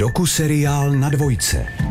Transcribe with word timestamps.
Doku 0.00 0.26
seriál 0.26 0.92
na 0.92 1.08
dvojce. 1.08 1.89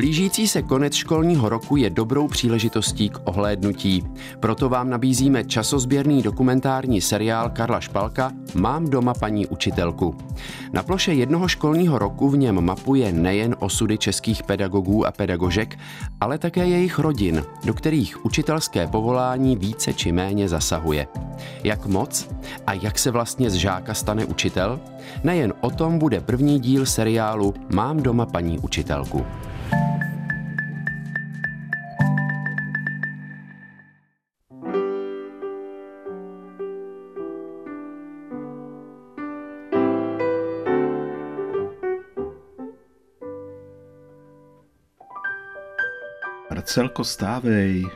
Blížící 0.00 0.48
se 0.48 0.62
konec 0.62 0.94
školního 0.94 1.48
roku 1.48 1.76
je 1.76 1.90
dobrou 1.90 2.28
příležitostí 2.28 3.08
k 3.08 3.20
ohlédnutí. 3.24 4.04
Proto 4.40 4.68
vám 4.68 4.90
nabízíme 4.90 5.44
časozběrný 5.44 6.22
dokumentární 6.22 7.00
seriál 7.00 7.50
Karla 7.50 7.80
Špalka 7.80 8.32
Mám 8.54 8.90
doma 8.90 9.14
paní 9.14 9.46
učitelku. 9.46 10.16
Na 10.72 10.82
ploše 10.82 11.12
jednoho 11.14 11.48
školního 11.48 11.98
roku 11.98 12.28
v 12.28 12.36
něm 12.36 12.60
mapuje 12.60 13.12
nejen 13.12 13.56
osudy 13.58 13.98
českých 13.98 14.42
pedagogů 14.42 15.06
a 15.06 15.12
pedagožek, 15.12 15.78
ale 16.20 16.38
také 16.38 16.66
jejich 16.66 16.98
rodin, 16.98 17.44
do 17.64 17.74
kterých 17.74 18.24
učitelské 18.24 18.86
povolání 18.86 19.56
více 19.56 19.92
či 19.92 20.12
méně 20.12 20.48
zasahuje. 20.48 21.06
Jak 21.64 21.86
moc 21.86 22.28
a 22.66 22.72
jak 22.72 22.98
se 22.98 23.10
vlastně 23.10 23.50
z 23.50 23.54
žáka 23.54 23.94
stane 23.94 24.24
učitel? 24.24 24.80
Nejen 25.24 25.52
o 25.60 25.70
tom 25.70 25.98
bude 25.98 26.20
první 26.20 26.60
díl 26.60 26.86
seriálu 26.86 27.54
Mám 27.74 28.02
doma 28.02 28.26
paní 28.26 28.58
učitelku. 28.58 29.26
Marcelko, 46.60 47.04
stávej, 47.04 47.86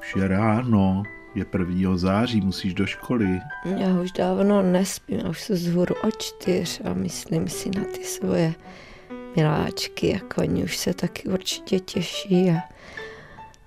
už 0.00 0.16
je 0.16 0.28
ráno, 0.28 1.02
je 1.34 1.46
1. 1.58 1.96
září, 1.96 2.40
musíš 2.40 2.74
do 2.74 2.86
školy. 2.86 3.40
Já 3.76 4.00
už 4.00 4.12
dávno 4.12 4.62
nespím, 4.62 5.18
já 5.18 5.28
už 5.28 5.40
se 5.40 5.56
zhůru 5.56 5.94
o 5.94 6.10
čtyř 6.10 6.80
a 6.84 6.94
myslím 6.94 7.48
si 7.48 7.70
na 7.70 7.84
ty 7.84 8.04
svoje 8.04 8.54
miláčky, 9.36 10.12
jako 10.12 10.40
oni 10.40 10.64
už 10.64 10.76
se 10.76 10.94
taky 10.94 11.28
určitě 11.28 11.80
těší 11.80 12.50
a, 12.50 12.60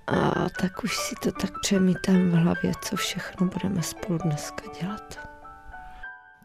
a 0.08 0.50
tak 0.50 0.84
už 0.84 0.98
si 0.98 1.16
to 1.24 1.32
tak 1.32 1.52
přemítám 1.62 2.30
v 2.30 2.34
hlavě, 2.34 2.72
co 2.82 2.96
všechno 2.96 3.48
budeme 3.48 3.82
spolu 3.82 4.20
dneska 4.24 4.64
dělat. 4.82 5.20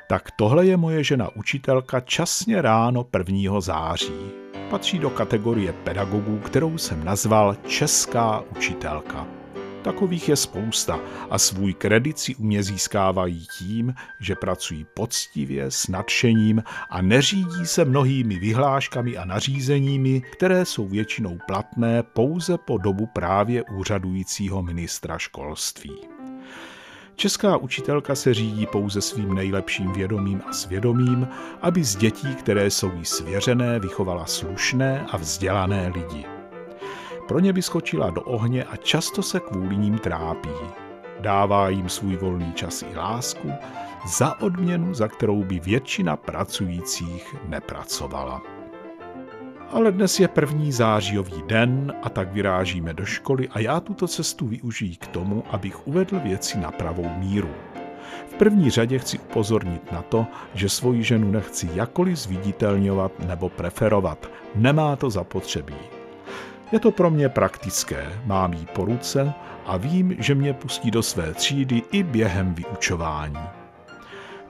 Tak 0.08 0.30
tohle 0.30 0.66
je 0.66 0.76
moje 0.76 1.04
žena 1.04 1.28
učitelka 1.36 2.00
časně 2.00 2.62
ráno 2.62 3.06
1. 3.28 3.60
září 3.60 4.39
patří 4.70 4.98
do 4.98 5.10
kategorie 5.10 5.72
pedagogů, 5.72 6.38
kterou 6.38 6.78
jsem 6.78 7.04
nazval 7.04 7.56
Česká 7.66 8.44
učitelka. 8.56 9.26
Takových 9.82 10.28
je 10.28 10.36
spousta 10.36 11.00
a 11.30 11.38
svůj 11.38 11.74
kredit 11.74 12.18
si 12.18 12.34
u 12.34 12.42
mě 12.42 12.62
získávají 12.62 13.46
tím, 13.58 13.94
že 14.20 14.34
pracují 14.34 14.86
poctivě, 14.94 15.70
s 15.70 15.88
nadšením 15.88 16.62
a 16.90 17.02
neřídí 17.02 17.66
se 17.66 17.84
mnohými 17.84 18.38
vyhláškami 18.38 19.16
a 19.16 19.24
nařízeními, 19.24 20.20
které 20.20 20.64
jsou 20.64 20.88
většinou 20.88 21.38
platné 21.46 22.02
pouze 22.02 22.58
po 22.58 22.78
dobu 22.78 23.06
právě 23.06 23.62
úřadujícího 23.62 24.62
ministra 24.62 25.18
školství. 25.18 26.19
Česká 27.20 27.56
učitelka 27.56 28.14
se 28.14 28.34
řídí 28.34 28.66
pouze 28.66 29.00
svým 29.00 29.34
nejlepším 29.34 29.92
vědomím 29.92 30.42
a 30.48 30.52
svědomím, 30.52 31.28
aby 31.62 31.84
z 31.84 31.96
dětí, 31.96 32.34
které 32.34 32.70
jsou 32.70 32.92
jí 32.92 33.04
svěřené, 33.04 33.78
vychovala 33.78 34.26
slušné 34.26 35.06
a 35.10 35.16
vzdělané 35.16 35.92
lidi. 35.94 36.24
Pro 37.28 37.38
ně 37.38 37.52
vyskočila 37.52 38.10
do 38.10 38.22
ohně 38.22 38.64
a 38.64 38.76
často 38.76 39.22
se 39.22 39.40
kvůli 39.40 39.76
ním 39.76 39.98
trápí. 39.98 40.50
Dává 41.20 41.68
jim 41.68 41.88
svůj 41.88 42.16
volný 42.16 42.52
čas 42.52 42.82
i 42.82 42.96
lásku, 42.96 43.52
za 44.18 44.40
odměnu, 44.40 44.94
za 44.94 45.08
kterou 45.08 45.44
by 45.44 45.58
většina 45.58 46.16
pracujících 46.16 47.34
nepracovala 47.48 48.59
ale 49.72 49.92
dnes 49.92 50.20
je 50.20 50.28
první 50.28 50.72
zářijový 50.72 51.42
den 51.46 51.92
a 52.02 52.08
tak 52.08 52.32
vyrážíme 52.32 52.94
do 52.94 53.04
školy 53.04 53.48
a 53.48 53.58
já 53.58 53.80
tuto 53.80 54.08
cestu 54.08 54.46
využiji 54.46 54.96
k 54.96 55.06
tomu, 55.06 55.44
abych 55.50 55.86
uvedl 55.86 56.20
věci 56.20 56.58
na 56.58 56.70
pravou 56.70 57.08
míru. 57.16 57.50
V 58.28 58.34
první 58.34 58.70
řadě 58.70 58.98
chci 58.98 59.18
upozornit 59.18 59.92
na 59.92 60.02
to, 60.02 60.26
že 60.54 60.68
svoji 60.68 61.02
ženu 61.02 61.30
nechci 61.30 61.68
jakoliv 61.74 62.16
zviditelňovat 62.16 63.12
nebo 63.26 63.48
preferovat. 63.48 64.30
Nemá 64.54 64.96
to 64.96 65.10
zapotřebí. 65.10 65.74
Je 66.72 66.80
to 66.80 66.90
pro 66.90 67.10
mě 67.10 67.28
praktické, 67.28 68.20
mám 68.24 68.52
jí 68.52 68.66
po 68.74 68.84
ruce 68.84 69.32
a 69.66 69.76
vím, 69.76 70.16
že 70.18 70.34
mě 70.34 70.52
pustí 70.52 70.90
do 70.90 71.02
své 71.02 71.34
třídy 71.34 71.82
i 71.92 72.02
během 72.02 72.54
vyučování. 72.54 73.59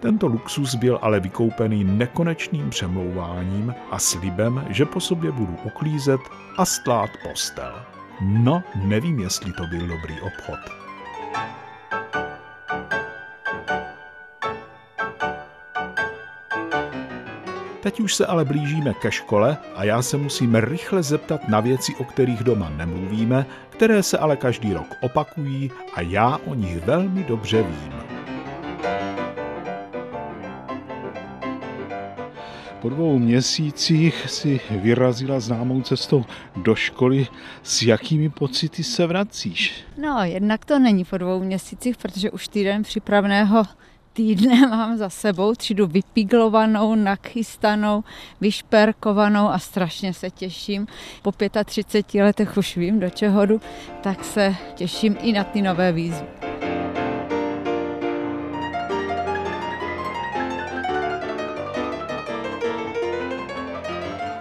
Tento 0.00 0.26
luxus 0.26 0.74
byl 0.74 0.98
ale 1.02 1.20
vykoupený 1.20 1.84
nekonečným 1.84 2.70
přemlouváním 2.70 3.74
a 3.90 3.98
slibem, 3.98 4.66
že 4.68 4.84
po 4.84 5.00
sobě 5.00 5.32
budu 5.32 5.56
uklízet 5.64 6.20
a 6.58 6.64
stlát 6.64 7.10
postel. 7.22 7.82
No, 8.20 8.62
nevím, 8.74 9.20
jestli 9.20 9.52
to 9.52 9.66
byl 9.66 9.86
dobrý 9.86 10.20
obchod. 10.20 10.58
Teď 17.82 18.00
už 18.00 18.14
se 18.14 18.26
ale 18.26 18.44
blížíme 18.44 18.94
ke 18.94 19.12
škole 19.12 19.56
a 19.76 19.84
já 19.84 20.02
se 20.02 20.16
musím 20.16 20.54
rychle 20.54 21.02
zeptat 21.02 21.48
na 21.48 21.60
věci, 21.60 21.94
o 21.94 22.04
kterých 22.04 22.44
doma 22.44 22.70
nemluvíme, 22.70 23.46
které 23.68 24.02
se 24.02 24.18
ale 24.18 24.36
každý 24.36 24.72
rok 24.72 24.96
opakují 25.00 25.70
a 25.94 26.00
já 26.00 26.38
o 26.46 26.54
nich 26.54 26.84
velmi 26.84 27.24
dobře 27.24 27.62
vím. 27.62 28.09
Po 32.80 32.88
dvou 32.88 33.18
měsících 33.18 34.30
si 34.30 34.60
vyrazila 34.70 35.40
známou 35.40 35.82
cestou 35.82 36.24
do 36.56 36.74
školy. 36.74 37.26
S 37.62 37.82
jakými 37.82 38.28
pocity 38.28 38.84
se 38.84 39.06
vracíš? 39.06 39.84
No, 39.98 40.18
jednak 40.22 40.64
to 40.64 40.78
není 40.78 41.04
po 41.04 41.18
dvou 41.18 41.40
měsících, 41.40 41.96
protože 41.96 42.30
už 42.30 42.48
týden 42.48 42.82
připravného 42.82 43.64
týdne 44.12 44.66
mám 44.70 44.96
za 44.96 45.10
sebou 45.10 45.54
třídu 45.54 45.86
vypiglovanou, 45.86 46.94
nachystanou, 46.94 48.04
vyšperkovanou 48.40 49.48
a 49.48 49.58
strašně 49.58 50.14
se 50.14 50.30
těším. 50.30 50.86
Po 51.22 51.32
35 51.64 52.24
letech 52.24 52.56
už 52.56 52.76
vím, 52.76 53.00
do 53.00 53.10
čeho 53.10 53.46
jdu, 53.46 53.60
tak 54.02 54.24
se 54.24 54.56
těším 54.74 55.16
i 55.20 55.32
na 55.32 55.44
ty 55.44 55.62
nové 55.62 55.92
výzvy. 55.92 56.49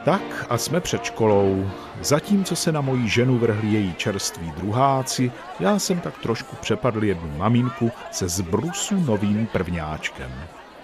Tak 0.06 0.46
a 0.50 0.58
jsme 0.58 0.80
před 0.80 1.04
školou. 1.04 1.72
Zatímco 2.02 2.56
se 2.56 2.72
na 2.72 2.82
moji 2.82 3.10
ženu 3.10 3.38
vrhli 3.38 3.68
její 3.68 3.94
čerství 3.94 4.52
druháci, 4.58 5.32
já 5.60 5.80
jsem 5.80 6.00
tak 6.00 6.18
trošku 6.18 6.56
přepadl 6.56 7.04
jednu 7.04 7.38
maminku 7.38 7.92
se 8.12 8.30
zbrusu 8.30 9.00
novým 9.00 9.48
prvňáčkem. 9.48 10.32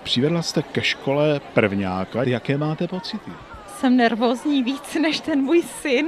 Přivedla 0.03 0.41
jste 0.41 0.61
ke 0.61 0.81
škole 0.81 1.41
prvňáka. 1.53 2.23
Jaké 2.23 2.57
máte 2.57 2.87
pocity? 2.87 3.31
Jsem 3.79 3.97
nervózní 3.97 4.63
víc 4.63 4.95
než 5.01 5.19
ten 5.19 5.41
můj 5.41 5.63
syn, 5.81 6.07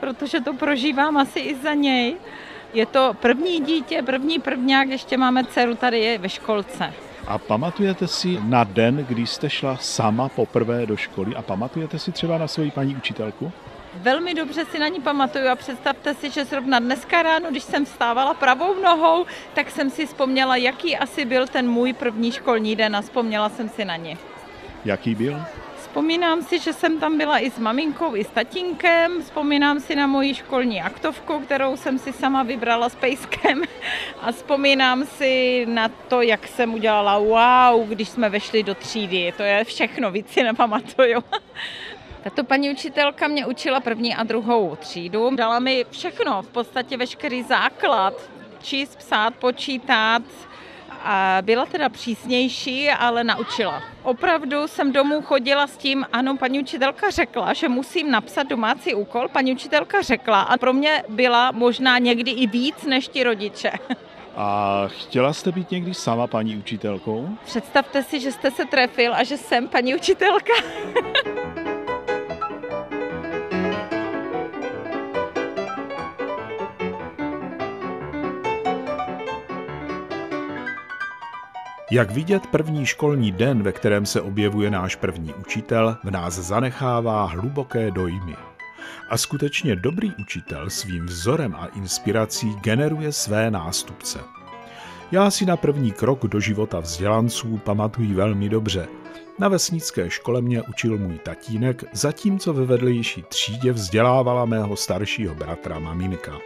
protože 0.00 0.40
to 0.40 0.54
prožívám 0.54 1.16
asi 1.16 1.40
i 1.40 1.54
za 1.54 1.74
něj. 1.74 2.16
Je 2.74 2.86
to 2.86 3.16
první 3.20 3.60
dítě, 3.60 4.02
první 4.02 4.38
prvňák, 4.38 4.88
ještě 4.88 5.16
máme 5.16 5.44
dceru 5.44 5.74
tady 5.74 5.98
je 5.98 6.18
ve 6.18 6.28
školce. 6.28 6.92
A 7.30 7.38
pamatujete 7.38 8.08
si 8.08 8.38
na 8.42 8.64
den, 8.64 8.96
kdy 9.08 9.26
jste 9.26 9.50
šla 9.50 9.76
sama 9.76 10.28
poprvé 10.28 10.86
do 10.86 10.96
školy 10.96 11.36
a 11.36 11.42
pamatujete 11.42 11.98
si 11.98 12.12
třeba 12.12 12.38
na 12.38 12.48
svoji 12.48 12.70
paní 12.70 12.96
učitelku? 12.96 13.52
Velmi 13.94 14.34
dobře 14.34 14.64
si 14.64 14.78
na 14.78 14.88
ní 14.88 15.00
pamatuju 15.00 15.48
a 15.48 15.56
představte 15.56 16.14
si, 16.14 16.30
že 16.30 16.44
zrovna 16.44 16.78
dneska 16.78 17.22
ráno, 17.22 17.50
když 17.50 17.62
jsem 17.62 17.84
vstávala 17.84 18.34
pravou 18.34 18.82
nohou, 18.82 19.26
tak 19.54 19.70
jsem 19.70 19.90
si 19.90 20.06
vzpomněla, 20.06 20.56
jaký 20.56 20.96
asi 20.96 21.24
byl 21.24 21.46
ten 21.46 21.68
můj 21.68 21.92
první 21.92 22.32
školní 22.32 22.76
den 22.76 22.96
a 22.96 23.02
vzpomněla 23.02 23.48
jsem 23.48 23.68
si 23.68 23.84
na 23.84 23.96
ně. 23.96 24.16
Jaký 24.84 25.14
byl? 25.14 25.42
Vzpomínám 25.90 26.42
si, 26.42 26.58
že 26.58 26.72
jsem 26.72 27.00
tam 27.00 27.18
byla 27.18 27.38
i 27.38 27.50
s 27.50 27.58
maminkou, 27.58 28.16
i 28.16 28.24
s 28.24 28.28
tatínkem. 28.28 29.22
Vzpomínám 29.22 29.80
si 29.80 29.96
na 29.96 30.06
moji 30.06 30.34
školní 30.34 30.82
aktovku, 30.82 31.40
kterou 31.40 31.76
jsem 31.76 31.98
si 31.98 32.12
sama 32.12 32.42
vybrala 32.42 32.88
s 32.88 32.94
pejskem. 32.94 33.62
A 34.20 34.32
vzpomínám 34.32 35.06
si 35.06 35.66
na 35.68 35.88
to, 35.88 36.22
jak 36.22 36.46
jsem 36.46 36.74
udělala 36.74 37.18
wow, 37.18 37.88
když 37.88 38.08
jsme 38.08 38.28
vešli 38.28 38.62
do 38.62 38.74
třídy. 38.74 39.32
To 39.36 39.42
je 39.42 39.64
všechno, 39.64 40.10
víc 40.10 40.30
si 40.30 40.42
nepamatuju. 40.42 41.24
Tato 42.24 42.44
paní 42.44 42.70
učitelka 42.70 43.28
mě 43.28 43.46
učila 43.46 43.80
první 43.80 44.14
a 44.14 44.22
druhou 44.22 44.76
třídu. 44.76 45.36
Dala 45.36 45.58
mi 45.58 45.84
všechno, 45.90 46.42
v 46.42 46.48
podstatě 46.48 46.96
veškerý 46.96 47.42
základ. 47.42 48.14
Číst, 48.62 48.96
psát, 48.96 49.34
počítat, 49.34 50.22
a 51.04 51.38
byla 51.42 51.66
teda 51.66 51.88
přísnější, 51.88 52.90
ale 52.90 53.24
naučila. 53.24 53.82
Opravdu 54.02 54.68
jsem 54.68 54.92
domů 54.92 55.22
chodila 55.22 55.66
s 55.66 55.76
tím, 55.76 56.06
ano, 56.12 56.36
paní 56.36 56.60
učitelka 56.60 57.10
řekla, 57.10 57.52
že 57.52 57.68
musím 57.68 58.10
napsat 58.10 58.42
domácí 58.42 58.94
úkol, 58.94 59.28
paní 59.28 59.52
učitelka 59.52 60.02
řekla 60.02 60.40
a 60.40 60.58
pro 60.58 60.72
mě 60.72 61.02
byla 61.08 61.52
možná 61.52 61.98
někdy 61.98 62.30
i 62.30 62.46
víc 62.46 62.84
než 62.84 63.08
ti 63.08 63.22
rodiče. 63.22 63.72
A 64.36 64.84
chtěla 64.88 65.32
jste 65.32 65.52
být 65.52 65.70
někdy 65.70 65.94
sama 65.94 66.26
paní 66.26 66.56
učitelkou? 66.56 67.28
Představte 67.44 68.02
si, 68.02 68.20
že 68.20 68.32
jste 68.32 68.50
se 68.50 68.64
trefil 68.64 69.14
a 69.14 69.24
že 69.24 69.36
jsem 69.36 69.68
paní 69.68 69.94
učitelka. 69.94 70.52
Jak 81.92 82.10
vidět, 82.10 82.46
první 82.46 82.86
školní 82.86 83.32
den, 83.32 83.62
ve 83.62 83.72
kterém 83.72 84.06
se 84.06 84.20
objevuje 84.20 84.70
náš 84.70 84.96
první 84.96 85.34
učitel, 85.34 85.96
v 86.04 86.10
nás 86.10 86.34
zanechává 86.34 87.24
hluboké 87.24 87.90
dojmy. 87.90 88.36
A 89.08 89.16
skutečně 89.16 89.76
dobrý 89.76 90.14
učitel 90.14 90.70
svým 90.70 91.06
vzorem 91.06 91.54
a 91.54 91.66
inspirací 91.66 92.54
generuje 92.62 93.12
své 93.12 93.50
nástupce. 93.50 94.18
Já 95.12 95.30
si 95.30 95.46
na 95.46 95.56
první 95.56 95.92
krok 95.92 96.26
do 96.26 96.40
života 96.40 96.80
vzdělanců 96.80 97.60
pamatuji 97.64 98.14
velmi 98.14 98.48
dobře. 98.48 98.88
Na 99.38 99.48
vesnické 99.48 100.10
škole 100.10 100.40
mě 100.40 100.62
učil 100.62 100.98
můj 100.98 101.18
tatínek, 101.18 101.84
zatímco 101.92 102.52
ve 102.52 102.64
vedlejší 102.64 103.22
třídě 103.22 103.72
vzdělávala 103.72 104.44
mého 104.44 104.76
staršího 104.76 105.34
bratra 105.34 105.78
maminka. 105.78 106.38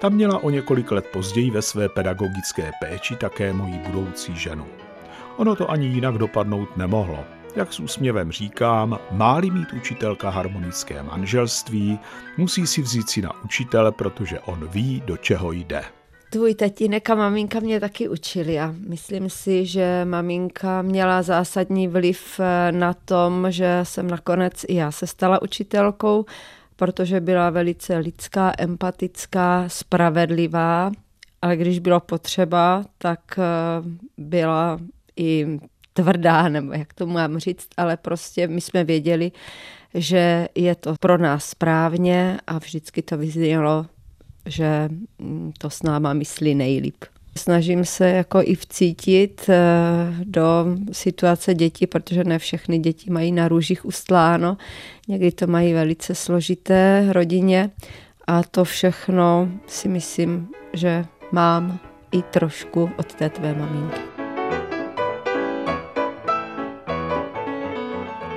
Ta 0.00 0.08
měla 0.08 0.38
o 0.38 0.50
několik 0.50 0.90
let 0.90 1.06
později 1.12 1.50
ve 1.50 1.62
své 1.62 1.88
pedagogické 1.88 2.70
péči 2.80 3.16
také 3.16 3.52
moji 3.52 3.78
budoucí 3.78 4.36
ženu. 4.36 4.66
Ono 5.36 5.56
to 5.56 5.70
ani 5.70 5.86
jinak 5.86 6.18
dopadnout 6.18 6.76
nemohlo. 6.76 7.24
Jak 7.56 7.72
s 7.72 7.80
úsměvem 7.80 8.32
říkám, 8.32 8.98
máli 9.10 9.50
mít 9.50 9.72
učitelka 9.72 10.30
harmonické 10.30 11.02
manželství, 11.02 11.98
musí 12.38 12.66
si 12.66 12.82
vzít 12.82 13.08
si 13.10 13.22
na 13.22 13.44
učitele, 13.44 13.92
protože 13.92 14.40
on 14.40 14.68
ví, 14.68 15.02
do 15.06 15.16
čeho 15.16 15.52
jde. 15.52 15.84
Tvůj 16.30 16.54
tatínek 16.54 17.10
a 17.10 17.14
maminka 17.14 17.60
mě 17.60 17.80
taky 17.80 18.08
učili 18.08 18.60
a 18.60 18.74
myslím 18.88 19.30
si, 19.30 19.66
že 19.66 20.04
maminka 20.04 20.82
měla 20.82 21.22
zásadní 21.22 21.88
vliv 21.88 22.40
eh, 22.40 22.72
na 22.72 22.94
tom, 22.94 23.46
že 23.50 23.80
jsem 23.82 24.10
nakonec 24.10 24.64
i 24.68 24.74
já 24.74 24.90
se 24.90 25.06
stala 25.06 25.42
učitelkou, 25.42 26.24
protože 26.76 27.20
byla 27.20 27.50
velice 27.50 27.96
lidská, 27.96 28.52
empatická, 28.58 29.64
spravedlivá, 29.68 30.90
ale 31.42 31.56
když 31.56 31.78
bylo 31.78 32.00
potřeba, 32.00 32.84
tak 32.98 33.20
eh, 33.38 33.42
byla 34.18 34.78
i 35.16 35.58
tvrdá, 35.92 36.48
nebo 36.48 36.72
jak 36.72 36.94
to 36.94 37.06
mám 37.06 37.38
říct, 37.38 37.68
ale 37.76 37.96
prostě 37.96 38.48
my 38.48 38.60
jsme 38.60 38.84
věděli, 38.84 39.32
že 39.94 40.48
je 40.54 40.74
to 40.74 40.94
pro 41.00 41.18
nás 41.18 41.44
správně 41.44 42.38
a 42.46 42.58
vždycky 42.58 43.02
to 43.02 43.16
vyznělo, 43.16 43.86
že 44.46 44.88
mm, 45.18 45.52
to 45.58 45.70
s 45.70 45.82
náma 45.82 46.12
myslí 46.12 46.54
nejlíp. 46.54 47.04
Snažím 47.36 47.84
se 47.84 48.08
jako 48.08 48.40
i 48.42 48.54
vcítit 48.54 49.46
eh, 49.48 49.56
do 50.24 50.66
situace 50.92 51.54
dětí, 51.54 51.86
protože 51.86 52.24
ne 52.24 52.38
všechny 52.38 52.78
děti 52.78 53.10
mají 53.10 53.32
na 53.32 53.48
růžích 53.48 53.84
ustláno. 53.84 54.56
Někdy 55.08 55.32
to 55.32 55.46
mají 55.46 55.72
velice 55.72 56.14
složité 56.14 57.06
rodině 57.12 57.70
a 58.26 58.42
to 58.42 58.64
všechno 58.64 59.48
si 59.66 59.88
myslím, 59.88 60.48
že 60.72 61.04
mám 61.32 61.78
i 62.12 62.22
trošku 62.22 62.90
od 62.96 63.14
té 63.14 63.28
tvé 63.28 63.54
maminky. 63.54 64.13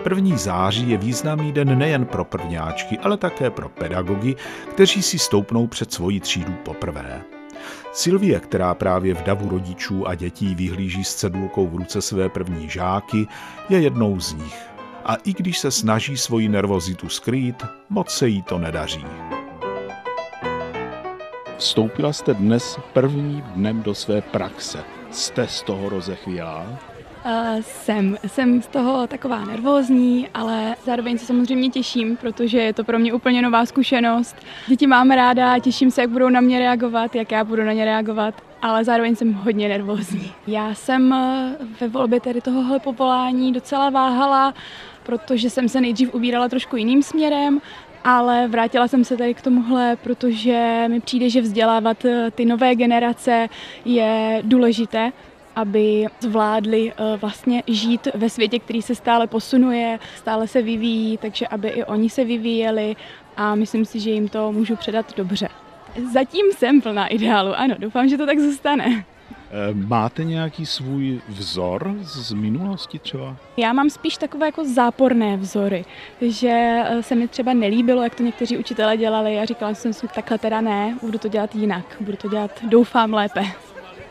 První 0.08 0.38
září 0.38 0.90
je 0.90 0.98
významný 0.98 1.52
den 1.52 1.78
nejen 1.78 2.06
pro 2.06 2.26
prvňáčky, 2.26 3.00
ale 3.00 3.18
také 3.18 3.50
pro 3.50 3.70
pedagogy, 3.70 4.36
kteří 4.72 5.02
si 5.02 5.20
stoupnou 5.20 5.68
před 5.68 5.94
svoji 5.94 6.20
třídu 6.20 6.54
poprvé. 6.54 7.22
Silvie, 7.94 8.40
která 8.40 8.74
právě 8.74 9.14
v 9.14 9.24
davu 9.24 9.50
rodičů 9.50 10.08
a 10.08 10.16
dětí 10.16 10.56
vyhlíží 10.56 11.04
s 11.04 11.16
cedulkou 11.16 11.68
v 11.68 11.76
ruce 11.76 12.02
své 12.02 12.30
první 12.30 12.70
žáky, 12.70 13.28
je 13.70 13.80
jednou 13.80 14.20
z 14.20 14.34
nich. 14.34 14.60
A 15.06 15.16
i 15.16 15.34
když 15.34 15.60
se 15.60 15.72
snaží 15.72 16.18
svoji 16.18 16.50
nervozitu 16.50 17.10
skrýt, 17.10 17.66
moc 17.90 18.10
se 18.10 18.28
jí 18.28 18.42
to 18.42 18.60
nedaří. 18.60 19.06
Vstoupila 21.58 22.14
jste 22.14 22.34
dnes 22.34 22.80
prvním 22.94 23.42
dnem 23.42 23.84
do 23.84 23.96
své 23.96 24.22
praxe. 24.22 24.84
Jste 25.12 25.48
z 25.48 25.62
toho 25.62 25.90
rozechvělá? 25.90 26.97
Jsem. 27.62 28.18
Jsem 28.28 28.62
z 28.62 28.68
toho 28.68 29.08
taková 29.08 29.46
nervózní, 29.46 30.28
ale 30.34 30.76
zároveň 30.86 31.18
se 31.18 31.26
samozřejmě 31.26 31.70
těším, 31.70 32.18
protože 32.18 32.58
je 32.58 32.74
to 32.74 32.84
pro 32.84 33.00
mě 33.00 33.14
úplně 33.14 33.42
nová 33.42 33.66
zkušenost. 33.66 34.36
Děti 34.68 34.88
mám 34.88 35.12
ráda, 35.12 35.60
těším 35.60 35.92
se, 35.92 36.02
jak 36.02 36.10
budou 36.10 36.30
na 36.30 36.42
mě 36.42 36.60
reagovat, 36.60 37.16
jak 37.16 37.32
já 37.32 37.44
budu 37.44 37.64
na 37.64 37.74
ně 37.74 37.86
reagovat, 37.86 38.34
ale 38.62 38.84
zároveň 38.84 39.16
jsem 39.16 39.34
hodně 39.34 39.70
nervózní. 39.70 40.32
Já 40.48 40.74
jsem 40.74 41.14
eh, 41.14 41.56
ve 41.82 41.88
volbě 41.88 42.20
tedy 42.20 42.42
tohohle 42.42 42.80
povolání 42.80 43.54
docela 43.54 43.90
váhala, 43.90 44.54
protože 45.04 45.50
jsem 45.50 45.70
se 45.70 45.82
nejdřív 45.82 46.14
ubírala 46.14 46.50
trošku 46.50 46.76
jiným 46.78 47.04
směrem, 47.04 47.62
ale 48.04 48.48
vrátila 48.48 48.88
jsem 48.88 49.04
se 49.04 49.18
tady 49.18 49.34
k 49.34 49.42
tomuhle, 49.42 49.96
protože 49.96 50.86
mi 50.88 51.00
přijde, 51.00 51.30
že 51.30 51.42
vzdělávat 51.42 52.06
eh, 52.06 52.32
ty 52.32 52.46
nové 52.46 52.76
generace 52.76 53.50
je 53.86 54.42
důležité 54.46 55.12
aby 55.58 56.06
zvládli 56.20 56.92
eh, 56.92 57.18
vlastně 57.18 57.64
žít 57.68 58.08
ve 58.16 58.30
světě, 58.30 58.60
který 58.60 58.82
se 58.82 58.96
stále 58.96 59.28
posunuje, 59.28 60.00
stále 60.16 60.48
se 60.48 60.62
vyvíjí, 60.62 61.18
takže 61.18 61.48
aby 61.48 61.68
i 61.68 61.84
oni 61.84 62.10
se 62.10 62.26
vyvíjeli 62.26 62.96
a 63.38 63.56
myslím 63.56 63.86
si, 63.86 64.00
že 64.00 64.10
jim 64.10 64.28
to 64.30 64.52
můžu 64.52 64.76
předat 64.76 65.18
dobře. 65.18 65.50
Zatím 66.14 66.46
jsem 66.52 66.82
plná 66.82 67.08
ideálu, 67.08 67.54
ano, 67.56 67.76
doufám, 67.80 68.10
že 68.10 68.18
to 68.18 68.26
tak 68.26 68.40
zůstane. 68.40 69.06
Eh, 69.52 69.74
máte 69.74 70.24
nějaký 70.24 70.66
svůj 70.66 71.22
vzor 71.28 71.96
z 72.02 72.34
minulosti 72.34 73.00
třeba? 73.00 73.36
Já 73.58 73.74
mám 73.74 73.90
spíš 73.90 74.18
takové 74.18 74.46
jako 74.46 74.66
záporné 74.66 75.38
vzory, 75.38 75.86
že 76.22 76.84
eh, 76.86 77.04
se 77.04 77.16
mi 77.16 77.28
třeba 77.28 77.54
nelíbilo, 77.54 78.04
jak 78.04 78.16
to 78.16 78.24
někteří 78.24 78.58
učitelé 78.58 78.98
dělali 78.98 79.40
a 79.40 79.46
říkala 79.46 79.74
jsem 79.74 79.94
si, 79.94 80.08
takhle 80.08 80.38
teda 80.38 80.62
ne, 80.62 80.98
budu 81.02 81.18
to 81.18 81.28
dělat 81.28 81.56
jinak, 81.56 81.98
budu 82.00 82.18
to 82.18 82.30
dělat, 82.30 82.52
doufám, 82.64 83.14
lépe. 83.14 83.46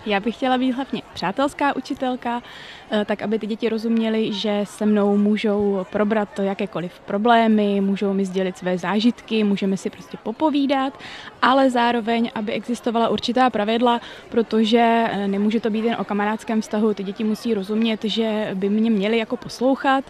Já 0.07 0.21
bych 0.21 0.35
chtěla 0.35 0.59
být 0.59 0.73
hlavně 0.73 1.03
přátelská 1.15 1.77
učitelka, 1.77 2.43
eh, 2.91 3.05
tak 3.05 3.23
aby 3.23 3.39
ty 3.39 3.47
děti 3.47 3.69
rozuměly, 3.69 4.33
že 4.33 4.61
se 4.65 4.87
mnou 4.87 5.17
můžou 5.17 5.87
probrat 5.93 6.29
to 6.35 6.43
jakékoliv 6.43 7.01
problémy, 7.01 7.81
můžou 7.81 8.13
mi 8.13 8.25
sdělit 8.25 8.59
své 8.59 8.79
zážitky, 8.79 9.45
můžeme 9.45 9.77
si 9.77 9.91
prostě 9.91 10.17
popovídat, 10.23 10.99
ale 11.43 11.71
zároveň, 11.71 12.31
aby 12.35 12.53
existovala 12.53 13.09
určitá 13.09 13.51
pravidla, 13.51 14.01
protože 14.29 15.07
eh, 15.11 15.29
nemůže 15.29 15.61
to 15.61 15.71
být 15.71 15.85
jen 15.85 15.97
o 15.99 16.05
kamarádském 16.05 16.61
vztahu, 16.61 16.95
ty 16.95 17.03
děti 17.03 17.25
musí 17.25 17.55
rozumět, 17.55 18.05
že 18.05 18.51
by 18.55 18.69
mě 18.69 18.91
měli 18.91 19.19
jako 19.19 19.37
poslouchat, 19.37 20.05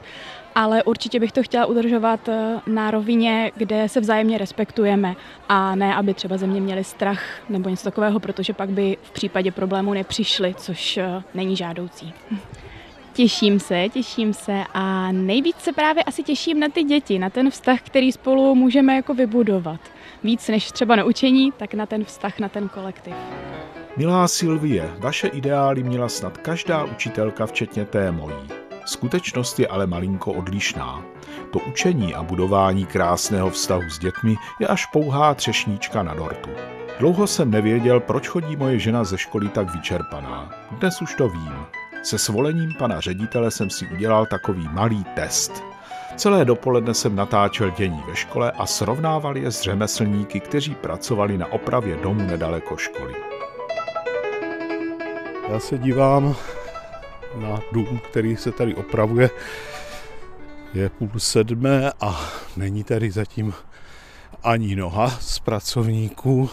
ale 0.56 0.82
určitě 0.82 1.20
bych 1.20 1.32
to 1.32 1.42
chtěla 1.42 1.66
udržovat 1.66 2.28
eh, 2.28 2.60
na 2.66 2.90
rovině, 2.90 3.52
kde 3.56 3.88
se 3.88 4.00
vzájemně 4.00 4.38
respektujeme 4.38 5.14
a 5.48 5.74
ne, 5.74 5.94
aby 5.94 6.14
třeba 6.14 6.36
ze 6.36 6.46
mě 6.46 6.60
měli 6.60 6.84
strach 6.84 7.22
nebo 7.48 7.68
něco 7.68 7.84
takového, 7.84 8.20
protože 8.20 8.52
pak 8.52 8.70
by 8.70 8.96
v 9.02 9.10
případě 9.10 9.52
problému 9.52 9.94
nepřišli, 9.94 10.54
což 10.54 10.96
eh, 10.96 11.22
není 11.34 11.56
žádoucí. 11.56 12.12
Těším 13.12 13.60
se, 13.60 13.88
těším 13.88 14.32
se 14.32 14.64
a 14.74 15.12
nejvíc 15.12 15.56
se 15.56 15.72
právě 15.72 16.04
asi 16.04 16.22
těším 16.22 16.60
na 16.60 16.68
ty 16.68 16.82
děti, 16.82 17.18
na 17.18 17.30
ten 17.30 17.50
vztah, 17.50 17.80
který 17.82 18.12
spolu 18.12 18.54
můžeme 18.54 18.96
jako 18.96 19.14
vybudovat. 19.14 19.80
Víc 20.24 20.48
než 20.48 20.72
třeba 20.72 20.96
na 20.96 21.04
učení, 21.04 21.52
tak 21.52 21.74
na 21.74 21.86
ten 21.86 22.04
vztah, 22.04 22.38
na 22.38 22.48
ten 22.48 22.68
kolektiv. 22.68 23.14
Milá 23.96 24.28
Silvie, 24.28 24.90
vaše 24.98 25.28
ideály 25.28 25.82
měla 25.82 26.08
snad 26.08 26.38
každá 26.38 26.84
učitelka, 26.84 27.46
včetně 27.46 27.84
té 27.84 28.12
mojí. 28.12 28.65
Skutečnost 28.86 29.60
je 29.60 29.68
ale 29.68 29.86
malinko 29.86 30.32
odlišná. 30.32 31.02
To 31.52 31.58
učení 31.58 32.14
a 32.14 32.22
budování 32.22 32.86
krásného 32.86 33.50
vztahu 33.50 33.90
s 33.90 33.98
dětmi 33.98 34.36
je 34.60 34.66
až 34.66 34.86
pouhá 34.86 35.34
třešníčka 35.34 36.02
na 36.02 36.14
dortu. 36.14 36.50
Dlouho 36.98 37.26
jsem 37.26 37.50
nevěděl, 37.50 38.00
proč 38.00 38.28
chodí 38.28 38.56
moje 38.56 38.78
žena 38.78 39.04
ze 39.04 39.18
školy 39.18 39.48
tak 39.48 39.74
vyčerpaná. 39.74 40.50
Dnes 40.70 41.02
už 41.02 41.14
to 41.14 41.28
vím. 41.28 41.52
Se 42.02 42.18
svolením 42.18 42.74
pana 42.78 43.00
ředitele 43.00 43.50
jsem 43.50 43.70
si 43.70 43.86
udělal 43.86 44.26
takový 44.26 44.68
malý 44.72 45.04
test. 45.04 45.64
Celé 46.16 46.44
dopoledne 46.44 46.94
jsem 46.94 47.16
natáčel 47.16 47.70
dění 47.70 48.02
ve 48.08 48.16
škole 48.16 48.50
a 48.50 48.66
srovnával 48.66 49.36
je 49.36 49.50
s 49.50 49.60
řemeslníky, 49.60 50.40
kteří 50.40 50.74
pracovali 50.74 51.38
na 51.38 51.52
opravě 51.52 51.96
domu 51.96 52.22
nedaleko 52.22 52.76
školy. 52.76 53.14
Já 55.48 55.60
se 55.60 55.78
dívám 55.78 56.36
na 57.36 57.60
dům, 57.72 58.00
který 58.10 58.36
se 58.36 58.52
tady 58.52 58.74
opravuje. 58.74 59.30
Je 60.74 60.88
půl 60.88 61.10
sedmé 61.18 61.92
a 62.00 62.30
není 62.56 62.84
tady 62.84 63.10
zatím 63.10 63.54
ani 64.42 64.76
noha 64.76 65.10
z 65.10 65.38
pracovníků. 65.38 66.50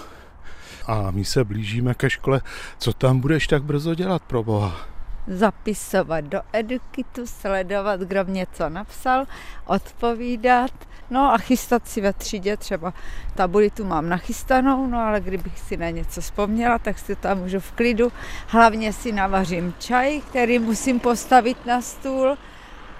A 0.88 1.12
my 1.12 1.26
se 1.26 1.44
blížíme 1.44 1.94
ke 1.94 2.10
škole. 2.10 2.42
Co 2.78 2.94
tam 2.94 3.20
budeš 3.20 3.48
tak 3.48 3.64
brzo 3.64 3.96
dělat, 3.96 4.22
pro 4.22 4.44
boha? 4.44 4.93
Zapisovat 5.28 6.22
do 6.22 6.42
Edukitu, 6.54 7.28
sledovat, 7.28 8.00
kdo 8.00 8.24
něco 8.24 8.70
napsal, 8.70 9.26
odpovídat, 9.66 10.72
no 11.10 11.34
a 11.34 11.38
chystat 11.38 11.88
si 11.88 12.02
ve 12.02 12.14
třídě, 12.14 12.58
třeba 12.58 12.94
tabuli 13.36 13.70
tu 13.70 13.86
mám 13.86 14.10
nachystanou, 14.10 14.88
no 14.88 15.00
ale 15.00 15.22
kdybych 15.22 15.60
si 15.60 15.78
na 15.78 15.90
něco 15.90 16.22
vzpomněla, 16.22 16.80
tak 16.80 17.00
si 17.00 17.16
tam 17.16 17.38
můžu 17.38 17.60
v 17.60 17.72
klidu. 17.72 18.12
Hlavně 18.48 18.94
si 18.94 19.12
navařím 19.12 19.74
čaj, 19.80 20.22
který 20.22 20.60
musím 20.60 21.00
postavit 21.00 21.66
na 21.66 21.82
stůl 21.82 22.38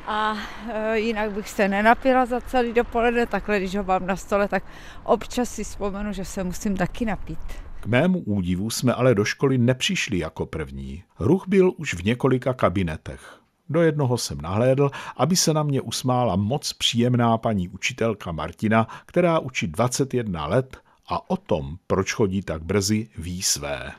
a 0.08 0.38
e, 0.74 0.98
jinak 1.00 1.32
bych 1.32 1.50
se 1.50 1.68
nenapila 1.68 2.26
za 2.26 2.42
celý 2.42 2.74
dopoledne, 2.74 3.26
takhle 3.26 3.60
když 3.60 3.76
ho 3.76 3.84
mám 3.84 4.08
na 4.08 4.16
stole, 4.16 4.48
tak 4.48 4.64
občas 5.04 5.50
si 5.50 5.64
vzpomenu, 5.64 6.14
že 6.14 6.26
se 6.26 6.44
musím 6.44 6.78
taky 6.78 7.06
napít. 7.06 7.63
K 7.84 7.86
mému 7.86 8.20
údivu 8.20 8.70
jsme 8.70 8.94
ale 8.94 9.16
do 9.16 9.26
školy 9.26 9.58
nepřišli 9.58 10.18
jako 10.18 10.46
první. 10.46 11.04
Ruch 11.20 11.48
byl 11.48 11.74
už 11.78 11.94
v 11.94 12.04
několika 12.04 12.54
kabinetech. 12.54 13.40
Do 13.70 13.82
jednoho 13.82 14.18
jsem 14.18 14.42
nahlédl, 14.42 14.92
aby 15.18 15.36
se 15.36 15.54
na 15.54 15.64
mě 15.64 15.82
usmála 15.82 16.36
moc 16.36 16.74
příjemná 16.74 17.38
paní 17.38 17.70
učitelka 17.70 18.32
Martina, 18.32 18.88
která 19.06 19.40
učí 19.40 19.68
21 19.68 20.48
let 20.48 20.78
a 21.08 21.30
o 21.30 21.38
tom, 21.38 21.78
proč 21.88 22.14
chodí 22.14 22.42
tak 22.42 22.64
brzy, 22.64 23.10
ví 23.18 23.42
své. 23.42 23.92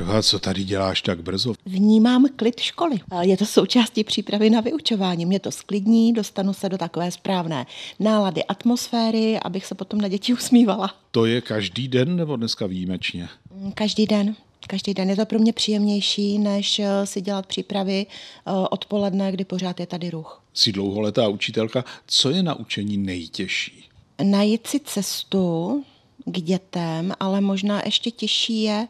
A 0.00 0.22
co 0.22 0.38
tady 0.38 0.64
děláš 0.64 1.02
tak 1.02 1.22
brzo? 1.22 1.54
Vnímám 1.66 2.26
klid 2.36 2.60
školy. 2.60 2.96
Je 3.20 3.36
to 3.36 3.46
součástí 3.46 4.04
přípravy 4.04 4.50
na 4.50 4.60
vyučování. 4.60 5.26
Mě 5.26 5.40
to 5.40 5.50
sklidní, 5.50 6.12
dostanu 6.12 6.52
se 6.52 6.68
do 6.68 6.78
takové 6.78 7.10
správné 7.10 7.66
nálady 8.00 8.44
atmosféry, 8.44 9.40
abych 9.40 9.66
se 9.66 9.74
potom 9.74 10.00
na 10.00 10.08
děti 10.08 10.32
usmívala. 10.32 10.94
To 11.10 11.26
je 11.26 11.40
každý 11.40 11.88
den 11.88 12.16
nebo 12.16 12.36
dneska 12.36 12.66
výjimečně? 12.66 13.28
Každý 13.74 14.06
den. 14.06 14.36
Každý 14.66 14.94
den 14.94 15.10
je 15.10 15.16
to 15.16 15.26
pro 15.26 15.38
mě 15.38 15.52
příjemnější, 15.52 16.38
než 16.38 16.78
eh, 16.78 17.06
si 17.06 17.20
dělat 17.20 17.46
přípravy 17.46 18.06
eh, 18.06 18.50
odpoledne, 18.70 19.32
kdy 19.32 19.44
pořád 19.44 19.80
je 19.80 19.86
tady 19.86 20.10
ruch. 20.10 20.42
Jsi 20.54 20.72
dlouholetá 20.72 21.28
učitelka. 21.28 21.84
Co 22.06 22.30
je 22.30 22.42
na 22.42 22.54
učení 22.54 22.96
nejtěžší? 22.96 23.84
Najít 24.22 24.66
si 24.66 24.80
cestu 24.80 25.84
k 26.24 26.40
dětem, 26.40 27.12
ale 27.20 27.40
možná 27.40 27.82
ještě 27.84 28.10
těžší 28.10 28.62
je, 28.62 28.86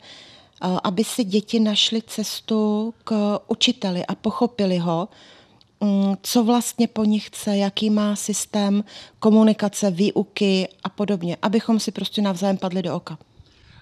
aby 0.60 1.04
si 1.04 1.24
děti 1.24 1.60
našly 1.60 2.02
cestu 2.02 2.94
k 3.04 3.38
učiteli 3.48 4.06
a 4.06 4.14
pochopili 4.14 4.78
ho, 4.78 5.08
mm, 5.80 6.14
co 6.22 6.44
vlastně 6.44 6.88
po 6.88 7.04
nich 7.04 7.26
chce, 7.26 7.56
jaký 7.56 7.90
má 7.90 8.16
systém 8.16 8.84
komunikace, 9.18 9.90
výuky 9.90 10.68
a 10.84 10.88
podobně, 10.88 11.36
abychom 11.42 11.80
si 11.80 11.92
prostě 11.92 12.22
navzájem 12.22 12.56
padli 12.56 12.82
do 12.82 12.96
oka. 12.96 13.18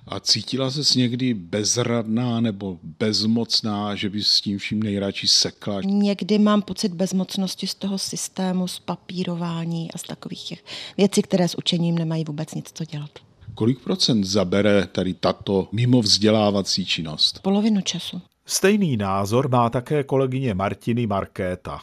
A 0.07 0.21
cítila 0.21 0.71
se 0.71 0.99
někdy 0.99 1.35
bezradná 1.35 2.41
nebo 2.41 2.79
bezmocná, 2.83 3.95
že 3.95 4.11
by 4.11 4.23
s 4.23 4.41
tím 4.41 4.59
vším 4.59 4.83
nejradši 4.83 5.29
sekla? 5.29 5.81
Někdy 5.85 6.39
mám 6.39 6.63
pocit 6.63 6.95
bezmocnosti 6.95 7.67
z 7.67 7.75
toho 7.75 7.99
systému, 7.99 8.69
z 8.69 8.79
papírování 8.79 9.93
a 9.93 9.99
z 9.99 10.03
takových 10.03 10.43
těch 10.43 10.65
věcí, 10.97 11.23
které 11.23 11.49
s 11.49 11.55
učením 11.55 11.99
nemají 11.99 12.25
vůbec 12.25 12.55
nic 12.55 12.71
co 12.75 12.85
dělat. 12.85 13.11
Kolik 13.55 13.79
procent 13.81 14.25
zabere 14.25 14.87
tady 14.87 15.15
tato 15.15 15.69
mimo 15.73 16.03
vzdělávací 16.03 16.87
činnost? 16.87 17.43
Polovinu 17.43 17.81
času. 17.81 18.21
Stejný 18.47 18.97
názor 18.97 19.49
má 19.49 19.71
také 19.71 20.05
kolegyně 20.05 20.55
Martiny 20.55 21.07
Markéta. 21.07 21.81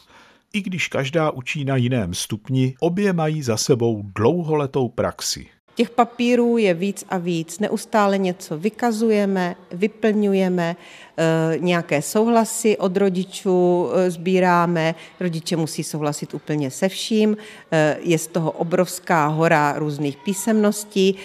I 0.53 0.61
když 0.61 0.87
každá 0.87 1.31
učí 1.31 1.65
na 1.65 1.75
jiném 1.75 2.13
stupni, 2.13 2.75
obě 2.79 3.13
mají 3.13 3.41
za 3.41 3.57
sebou 3.57 4.03
dlouholetou 4.15 4.89
praxi. 4.89 5.47
Těch 5.75 5.89
papírů 5.89 6.57
je 6.57 6.73
víc 6.73 7.05
a 7.09 7.17
víc. 7.17 7.59
Neustále 7.59 8.17
něco 8.17 8.57
vykazujeme, 8.57 9.55
vyplňujeme, 9.71 10.75
eh, 11.17 11.57
nějaké 11.59 12.01
souhlasy 12.01 12.77
od 12.77 12.97
rodičů 12.97 13.89
eh, 13.93 14.11
sbíráme. 14.11 14.95
Rodiče 15.19 15.55
musí 15.55 15.83
souhlasit 15.83 16.33
úplně 16.33 16.71
se 16.71 16.89
vším. 16.89 17.37
Eh, 17.71 17.97
je 18.01 18.17
z 18.17 18.27
toho 18.27 18.51
obrovská 18.51 19.27
hora 19.27 19.73
různých 19.77 20.17
písemností. 20.17 21.15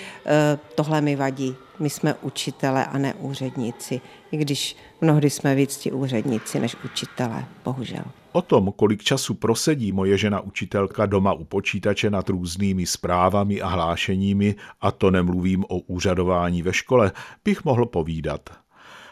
Tohle 0.74 1.00
mi 1.00 1.16
vadí. 1.16 1.56
My 1.78 1.90
jsme 1.90 2.14
učitele 2.22 2.84
a 2.84 2.98
ne 2.98 3.14
úředníci, 3.14 4.00
i 4.32 4.36
když 4.36 4.76
mnohdy 5.00 5.30
jsme 5.30 5.54
víc 5.54 5.76
ti 5.76 5.92
úředníci 5.92 6.60
než 6.60 6.76
učitele, 6.84 7.44
bohužel. 7.64 8.04
O 8.36 8.42
tom, 8.42 8.72
kolik 8.76 9.02
času 9.02 9.34
prosedí 9.34 9.92
moje 9.92 10.18
žena 10.18 10.40
učitelka 10.40 11.06
doma 11.06 11.32
u 11.32 11.44
počítače 11.44 12.10
nad 12.10 12.28
různými 12.28 12.86
zprávami 12.86 13.60
a 13.60 13.68
hlášeními, 13.68 14.54
a 14.80 14.90
to 14.90 15.10
nemluvím 15.10 15.64
o 15.68 15.78
úřadování 15.78 16.62
ve 16.62 16.72
škole, 16.72 17.12
bych 17.44 17.64
mohl 17.64 17.86
povídat. 17.86 18.50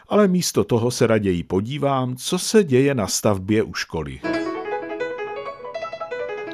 Ale 0.07 0.27
místo 0.27 0.63
toho 0.63 0.91
se 0.91 1.07
raději 1.07 1.43
podívám, 1.43 2.15
co 2.15 2.39
se 2.39 2.63
děje 2.63 2.95
na 2.95 3.07
stavbě 3.07 3.63
u 3.63 3.73
školy. 3.73 4.19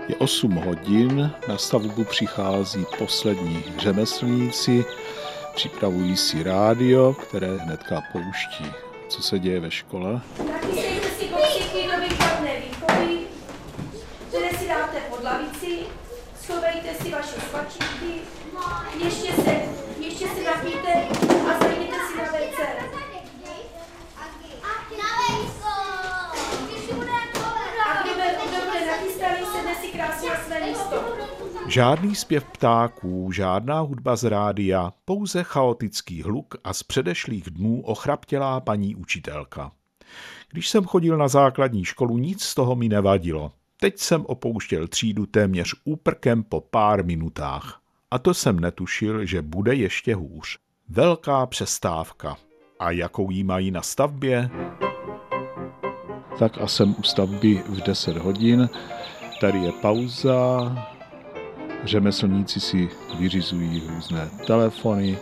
Je 0.07 0.15
8 0.15 0.51
hodin, 0.51 1.31
na 1.47 1.57
stavbu 1.57 2.03
přichází 2.03 2.85
poslední 2.97 3.63
řemeslníci, 3.77 4.85
připravují 5.55 6.17
si 6.17 6.43
rádio, 6.43 7.13
které 7.13 7.57
hnedka 7.57 8.01
pouští. 8.11 8.65
Co 9.07 9.21
se 9.21 9.39
děje 9.39 9.59
ve 9.59 9.71
škole 9.71 10.21
si 17.01 17.09
vaše 17.15 17.38
svačinky, 17.49 18.21
ještě 19.03 19.33
se, 19.33 19.51
ještě 19.99 20.25
napijte 20.25 20.93
a 21.49 21.59
zajděte 21.59 21.95
si 22.11 22.17
na 22.17 22.23
WC. 22.23 22.89
Žádný 31.67 32.15
zpěv 32.15 32.45
ptáků, 32.45 33.31
žádná 33.31 33.79
hudba 33.79 34.15
z 34.15 34.23
rádia, 34.23 34.93
pouze 35.05 35.43
chaotický 35.43 36.23
hluk 36.23 36.55
a 36.63 36.73
z 36.73 36.83
předešlých 36.83 37.49
dnů 37.49 37.81
ochraptělá 37.81 38.59
paní 38.59 38.95
učitelka. 38.95 39.71
Když 40.51 40.69
jsem 40.69 40.85
chodil 40.85 41.17
na 41.17 41.27
základní 41.27 41.85
školu, 41.85 42.17
nic 42.17 42.43
z 42.43 42.55
toho 42.55 42.75
mi 42.75 42.89
nevadilo. 42.89 43.51
Teď 43.81 43.99
jsem 43.99 44.25
opouštěl 44.25 44.87
třídu 44.87 45.25
téměř 45.25 45.75
úprkem 45.83 46.43
po 46.43 46.61
pár 46.61 47.05
minutách. 47.05 47.81
A 48.11 48.19
to 48.19 48.33
jsem 48.33 48.59
netušil, 48.59 49.25
že 49.25 49.41
bude 49.41 49.75
ještě 49.75 50.15
hůř. 50.15 50.57
Velká 50.89 51.45
přestávka. 51.45 52.37
A 52.79 52.91
jakou 52.91 53.31
jí 53.31 53.43
mají 53.43 53.71
na 53.71 53.81
stavbě? 53.81 54.49
Tak 56.39 56.61
a 56.61 56.67
jsem 56.67 56.95
u 56.99 57.03
stavby 57.03 57.63
v 57.67 57.81
10 57.81 58.17
hodin. 58.17 58.69
Tady 59.41 59.59
je 59.59 59.71
pauza. 59.71 60.75
Řemeslníci 61.83 62.59
si 62.59 62.89
vyřizují 63.19 63.83
různé 63.87 64.29
telefony, 64.47 65.17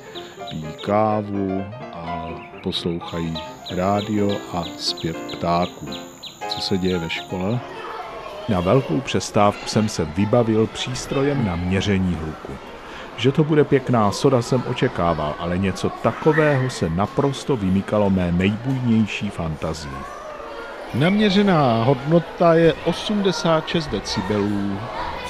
pijí 0.50 0.68
kávu 0.86 1.62
a 1.94 2.30
poslouchají 2.64 3.34
rádio 3.76 4.38
a 4.54 4.64
zpěv 4.78 5.18
ptáků. 5.18 5.88
Co 6.50 6.62
se 6.62 6.78
děje 6.78 6.98
ve 6.98 7.10
škole? 7.10 7.77
Na 8.50 8.60
velkou 8.60 9.02
přestávku 9.02 9.68
jsem 9.68 9.90
se 9.90 10.06
vybavil 10.06 10.68
přístrojem 10.68 11.46
na 11.46 11.56
měření 11.56 12.16
hluku. 12.16 12.54
Že 13.18 13.32
to 13.32 13.44
bude 13.44 13.64
pěkná 13.64 14.12
soda 14.12 14.42
jsem 14.42 14.64
očekával, 14.70 15.36
ale 15.40 15.58
něco 15.58 15.90
takového 15.90 16.70
se 16.70 16.90
naprosto 16.90 17.58
vymykalo 17.58 18.10
mé 18.10 18.32
nejbujnější 18.32 19.30
fantazii. 19.30 19.98
Naměřená 20.94 21.84
hodnota 21.84 22.54
je 22.54 22.74
86 22.74 23.88
decibelů. 23.88 24.80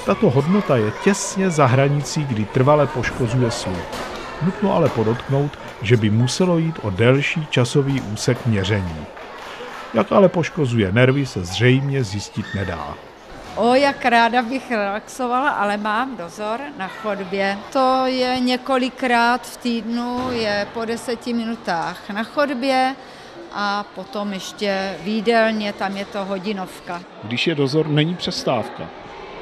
Tato 0.06 0.30
hodnota 0.30 0.78
je 0.78 0.92
těsně 1.04 1.50
za 1.50 1.66
hranicí, 1.66 2.26
kdy 2.26 2.46
trvale 2.46 2.88
poškozuje 2.88 3.52
sluch. 3.52 4.08
Nutno 4.42 4.74
ale 4.74 4.90
podotknout, 4.90 5.60
že 5.82 5.98
by 5.98 6.10
muselo 6.10 6.58
jít 6.58 6.80
o 6.82 6.90
delší 6.90 7.48
časový 7.50 8.02
úsek 8.02 8.46
měření. 8.46 9.06
Jak 9.94 10.12
ale 10.12 10.30
poškozuje 10.30 10.92
nervy, 10.92 11.26
se 11.26 11.46
zřejmě 11.46 12.04
zjistit 12.04 12.46
nedá. 12.56 13.07
O, 13.58 13.76
jak 13.76 14.06
ráda 14.06 14.42
bych 14.42 14.72
relaxovala, 14.72 15.50
ale 15.50 15.78
mám 15.78 16.18
dozor 16.18 16.60
na 16.78 16.88
chodbě. 16.88 17.58
To 17.74 18.04
je 18.06 18.40
několikrát 18.40 19.48
v 19.48 19.58
týdnu, 19.58 20.32
je 20.32 20.68
po 20.74 20.86
deseti 20.86 21.34
minutách 21.34 22.10
na 22.10 22.24
chodbě 22.24 22.96
a 23.54 23.86
potom 23.96 24.34
ještě 24.34 24.98
výdelně, 25.02 25.74
tam 25.74 25.98
je 25.98 26.06
to 26.06 26.26
hodinovka. 26.26 27.02
Když 27.24 27.48
je 27.48 27.56
dozor, 27.56 27.88
není 27.88 28.16
přestávka. 28.16 28.84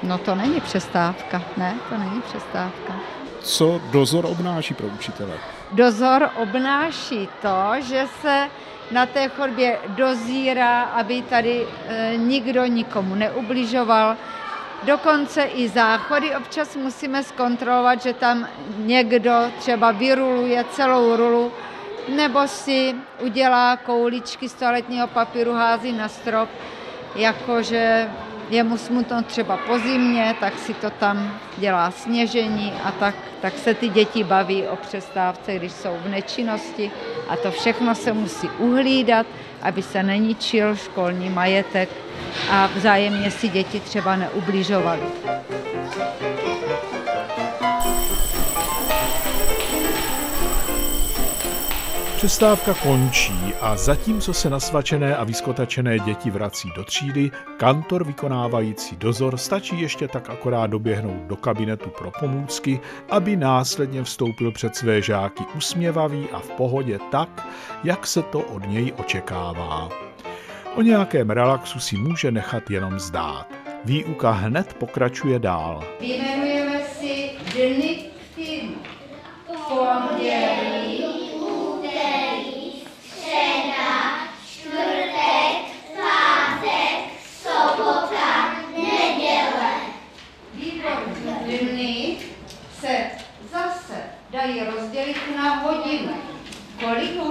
No 0.04 0.18
to 0.18 0.36
není 0.36 0.62
přestávka, 0.62 1.42
ne, 1.58 1.76
to 1.90 1.98
není 1.98 2.22
přestávka. 2.22 2.94
Co 3.42 3.82
dozor 3.92 4.26
obnáší 4.26 4.74
pro 4.74 4.88
učitele? 4.88 5.34
Dozor 5.72 6.30
obnáší 6.36 7.30
to, 7.42 7.72
že 7.82 8.08
se 8.22 8.50
na 8.92 9.06
té 9.06 9.28
chodbě 9.30 9.80
dozírá, 9.88 10.82
aby 10.82 11.22
tady 11.22 11.68
e, 11.88 12.14
nikdo 12.18 12.66
nikomu 12.66 13.16
neubližoval. 13.16 14.18
Dokonce 14.84 15.44
i 15.44 15.70
záchody 15.70 16.36
občas 16.36 16.76
musíme 16.76 17.24
zkontrolovat, 17.24 18.02
že 18.02 18.14
tam 18.14 18.48
někdo 18.78 19.52
třeba 19.60 19.92
vyruluje 19.92 20.66
celou 20.72 21.16
rulu, 21.16 21.52
nebo 22.16 22.48
si 22.48 22.96
udělá 23.20 23.78
kouličky 23.78 24.50
z 24.50 24.54
toaletního 24.54 25.08
papíru, 25.08 25.54
hází 25.54 25.92
na 25.92 26.10
strop, 26.10 26.50
jakože 27.16 28.10
je 28.50 28.64
mu 28.64 28.78
smutno 28.78 29.24
třeba 29.24 29.58
po 29.58 29.80
zimě, 29.80 30.36
tak 30.40 30.60
si 30.60 30.74
to 30.74 30.90
tam 30.90 31.40
dělá 31.58 31.92
sněžení 31.92 32.74
a 32.84 32.92
tak, 32.92 33.16
tak 33.42 33.58
se 33.58 33.74
ty 33.74 33.90
děti 33.90 34.24
baví 34.24 34.64
o 34.68 34.76
přestávce, 34.76 35.56
když 35.56 35.72
jsou 35.72 35.98
v 36.04 36.10
nečinnosti 36.10 36.92
a 37.30 37.36
to 37.36 37.52
všechno 37.52 37.96
se 37.96 38.14
musí 38.14 38.50
uhlídat, 38.50 39.26
aby 39.62 39.82
se 39.82 40.04
neničil 40.04 40.76
školní 40.76 41.30
majetek 41.30 41.90
a 42.52 42.70
vzájemně 42.76 43.32
si 43.32 43.50
děti 43.50 43.80
třeba 43.80 44.16
neubližovaly. 44.16 45.02
Přestávka 52.26 52.74
končí 52.74 53.54
a 53.62 53.78
zatímco 53.78 54.34
se 54.34 54.50
nasvačené 54.50 55.16
a 55.16 55.24
vyskotačené 55.24 56.00
děti 56.00 56.32
vrací 56.32 56.70
do 56.76 56.84
třídy, 56.84 57.32
kantor 57.58 58.04
vykonávající 58.04 58.96
dozor 58.96 59.38
stačí 59.38 59.82
ještě 59.82 60.08
tak 60.08 60.30
akorát 60.30 60.68
doběhnout 60.68 61.22
do 61.28 61.36
kabinetu 61.36 61.90
pro 61.90 62.12
pomůcky, 62.20 62.80
aby 63.10 63.36
následně 63.36 64.04
vstoupil 64.04 64.52
před 64.52 64.76
své 64.76 65.02
žáky 65.02 65.44
usměvavý 65.58 66.28
a 66.34 66.40
v 66.40 66.50
pohodě 66.50 67.00
tak, 67.12 67.48
jak 67.84 68.08
se 68.08 68.22
to 68.22 68.40
od 68.40 68.68
něj 68.68 68.94
očekává. 68.98 69.90
O 70.76 70.82
nějakém 70.82 71.30
relaxu 71.30 71.80
si 71.80 71.98
může 71.98 72.32
nechat 72.32 72.72
jenom 72.72 73.00
zdát. 73.00 73.48
Výuka 73.84 74.32
hned 74.32 74.74
pokračuje 74.74 75.40
dál. 75.40 75.84
Vyjmenujeme 76.00 76.82
si 77.00 77.30
dny 77.54 77.95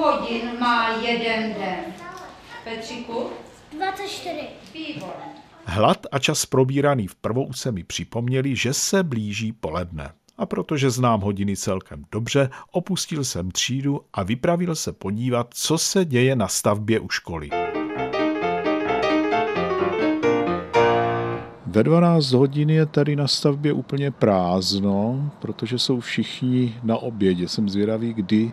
hodin 0.05 0.59
má 0.61 0.89
jeden 0.91 1.55
den? 1.55 1.85
Petříku? 2.65 3.31
24. 3.73 4.41
Výborně. 4.75 5.35
Hlad 5.65 6.07
a 6.13 6.19
čas 6.19 6.47
probíraný 6.47 7.07
v 7.07 7.15
prvouce 7.15 7.73
mi 7.73 7.85
připomněli, 7.85 8.57
že 8.57 8.75
se 8.75 9.03
blíží 9.03 9.53
poledne. 9.53 10.13
A 10.39 10.47
protože 10.47 10.91
znám 10.91 11.21
hodiny 11.21 11.57
celkem 11.57 12.05
dobře, 12.13 12.51
opustil 12.73 13.25
jsem 13.25 13.51
třídu 13.51 14.01
a 14.13 14.23
vypravil 14.23 14.75
se 14.75 14.93
podívat, 14.93 15.47
co 15.55 15.79
se 15.79 16.05
děje 16.05 16.37
na 16.37 16.49
stavbě 16.49 17.01
u 17.01 17.09
školy. 17.09 17.51
Ve 21.67 21.83
12 21.83 22.33
hodin 22.33 22.71
je 22.71 22.87
tady 22.87 23.17
na 23.17 23.29
stavbě 23.29 23.73
úplně 23.73 24.11
prázdno, 24.11 25.31
protože 25.39 25.79
jsou 25.79 26.01
všichni 26.01 26.75
na 26.83 26.97
obědě. 26.97 27.49
Jsem 27.49 27.69
zvědavý, 27.69 28.15
kdy 28.15 28.53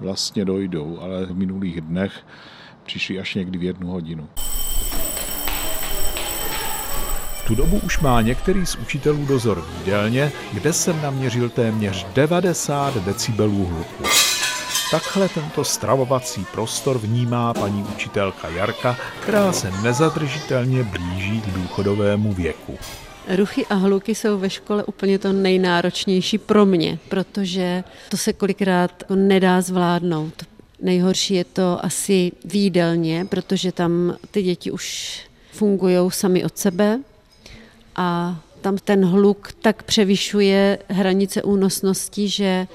vlastně 0.00 0.44
dojdou, 0.44 0.98
ale 1.00 1.26
v 1.26 1.36
minulých 1.36 1.80
dnech 1.80 2.12
přišli 2.84 3.20
až 3.20 3.34
někdy 3.34 3.58
v 3.58 3.62
jednu 3.62 3.88
hodinu. 3.88 4.28
V 7.36 7.46
tu 7.46 7.54
dobu 7.54 7.80
už 7.84 7.98
má 7.98 8.20
některý 8.20 8.66
z 8.66 8.76
učitelů 8.76 9.26
dozor 9.26 9.60
v 9.60 9.78
jídelně, 9.78 10.32
kde 10.52 10.72
jsem 10.72 11.02
naměřil 11.02 11.48
téměř 11.48 12.06
90 12.14 12.94
decibelů 12.94 13.66
hluku. 13.66 14.04
Takhle 14.90 15.28
tento 15.28 15.64
stravovací 15.64 16.46
prostor 16.52 16.98
vnímá 16.98 17.54
paní 17.54 17.82
učitelka 17.82 18.48
Jarka, 18.48 18.96
která 19.20 19.52
se 19.52 19.70
nezadržitelně 19.82 20.82
blíží 20.84 21.40
k 21.40 21.46
důchodovému 21.46 22.32
věku. 22.32 22.78
Ruchy 23.36 23.66
a 23.66 23.74
hluky 23.74 24.14
jsou 24.14 24.38
ve 24.38 24.50
škole 24.50 24.84
úplně 24.84 25.18
to 25.18 25.32
nejnáročnější 25.32 26.38
pro 26.38 26.66
mě, 26.66 26.98
protože 27.08 27.84
to 28.08 28.16
se 28.16 28.32
kolikrát 28.32 29.02
nedá 29.14 29.60
zvládnout. 29.60 30.44
Nejhorší 30.80 31.34
je 31.34 31.44
to 31.44 31.84
asi 31.84 32.32
v 32.44 32.54
jídelně, 32.54 33.24
protože 33.24 33.72
tam 33.72 34.16
ty 34.30 34.42
děti 34.42 34.70
už 34.70 35.20
fungují 35.52 35.96
sami 36.08 36.44
od 36.44 36.58
sebe 36.58 37.00
a 37.96 38.40
tam 38.60 38.78
ten 38.78 39.04
hluk 39.04 39.52
tak 39.62 39.82
převyšuje 39.82 40.78
hranice 40.88 41.42
únosnosti, 41.42 42.28
že 42.28 42.66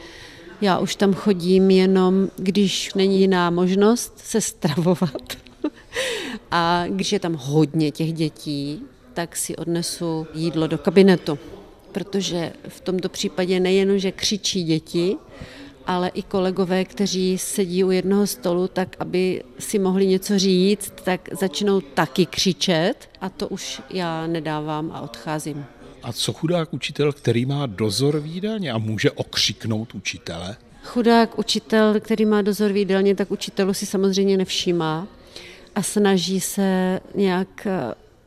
já 0.61 0.79
už 0.79 0.95
tam 0.95 1.13
chodím 1.13 1.71
jenom, 1.71 2.29
když 2.37 2.93
není 2.93 3.19
jiná 3.19 3.49
možnost 3.49 4.13
se 4.17 4.41
stravovat. 4.41 5.37
A 6.51 6.83
když 6.87 7.11
je 7.11 7.19
tam 7.19 7.33
hodně 7.33 7.91
těch 7.91 8.13
dětí, 8.13 8.81
tak 9.13 9.35
si 9.35 9.55
odnesu 9.55 10.27
jídlo 10.33 10.67
do 10.67 10.77
kabinetu. 10.77 11.39
Protože 11.91 12.53
v 12.67 12.81
tomto 12.81 13.09
případě 13.09 13.59
nejen, 13.59 13.99
že 13.99 14.11
křičí 14.11 14.63
děti, 14.63 15.17
ale 15.85 16.09
i 16.09 16.21
kolegové, 16.21 16.85
kteří 16.85 17.37
sedí 17.37 17.83
u 17.83 17.91
jednoho 17.91 18.27
stolu, 18.27 18.67
tak 18.67 18.95
aby 18.99 19.43
si 19.59 19.79
mohli 19.79 20.07
něco 20.07 20.39
říct, 20.39 20.93
tak 21.03 21.29
začnou 21.31 21.81
taky 21.81 22.25
křičet 22.25 23.09
a 23.21 23.29
to 23.29 23.47
už 23.47 23.81
já 23.89 24.27
nedávám 24.27 24.91
a 24.91 25.01
odcházím. 25.01 25.65
A 26.03 26.13
co 26.13 26.33
chudák 26.33 26.73
učitel, 26.73 27.13
který 27.13 27.45
má 27.45 27.65
dozor 27.65 28.19
v 28.19 28.25
jídelně 28.25 28.71
a 28.71 28.77
může 28.77 29.11
okřiknout 29.11 29.95
učitele? 29.95 30.55
Chudák 30.83 31.39
učitel, 31.39 31.99
který 31.99 32.25
má 32.25 32.41
dozor 32.41 32.71
v 32.71 32.77
jídelně, 32.77 33.15
tak 33.15 33.31
učitelu 33.31 33.73
si 33.73 33.85
samozřejmě 33.85 34.37
nevšímá 34.37 35.07
a 35.75 35.83
snaží 35.83 36.39
se 36.39 36.99
nějak 37.15 37.67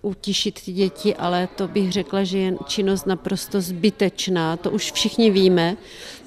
utišit 0.07 0.63
ty 0.65 0.73
děti, 0.73 1.15
ale 1.15 1.49
to 1.57 1.69
bych 1.69 1.93
řekla, 1.93 2.25
že 2.25 2.39
je 2.39 2.55
činnost 2.67 3.07
naprosto 3.07 3.61
zbytečná. 3.61 4.57
To 4.57 4.71
už 4.71 4.93
všichni 4.93 5.31
víme, 5.31 5.77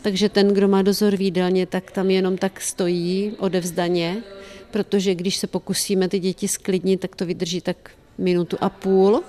takže 0.01 0.29
ten, 0.29 0.47
kdo 0.53 0.67
má 0.67 0.81
dozor 0.81 1.15
v 1.15 1.21
jídelně, 1.21 1.65
tak 1.65 1.91
tam 1.91 2.09
jenom 2.09 2.37
tak 2.37 2.61
stojí 2.61 3.33
odevzdaně, 3.39 4.23
protože 4.71 5.15
když 5.15 5.37
se 5.37 5.47
pokusíme 5.47 6.07
ty 6.07 6.19
děti 6.19 6.47
sklidnit, 6.47 6.99
tak 6.99 7.15
to 7.15 7.25
vydrží 7.25 7.61
tak 7.61 7.91
minutu 8.17 8.57
a 8.61 8.69
půl 8.69 9.23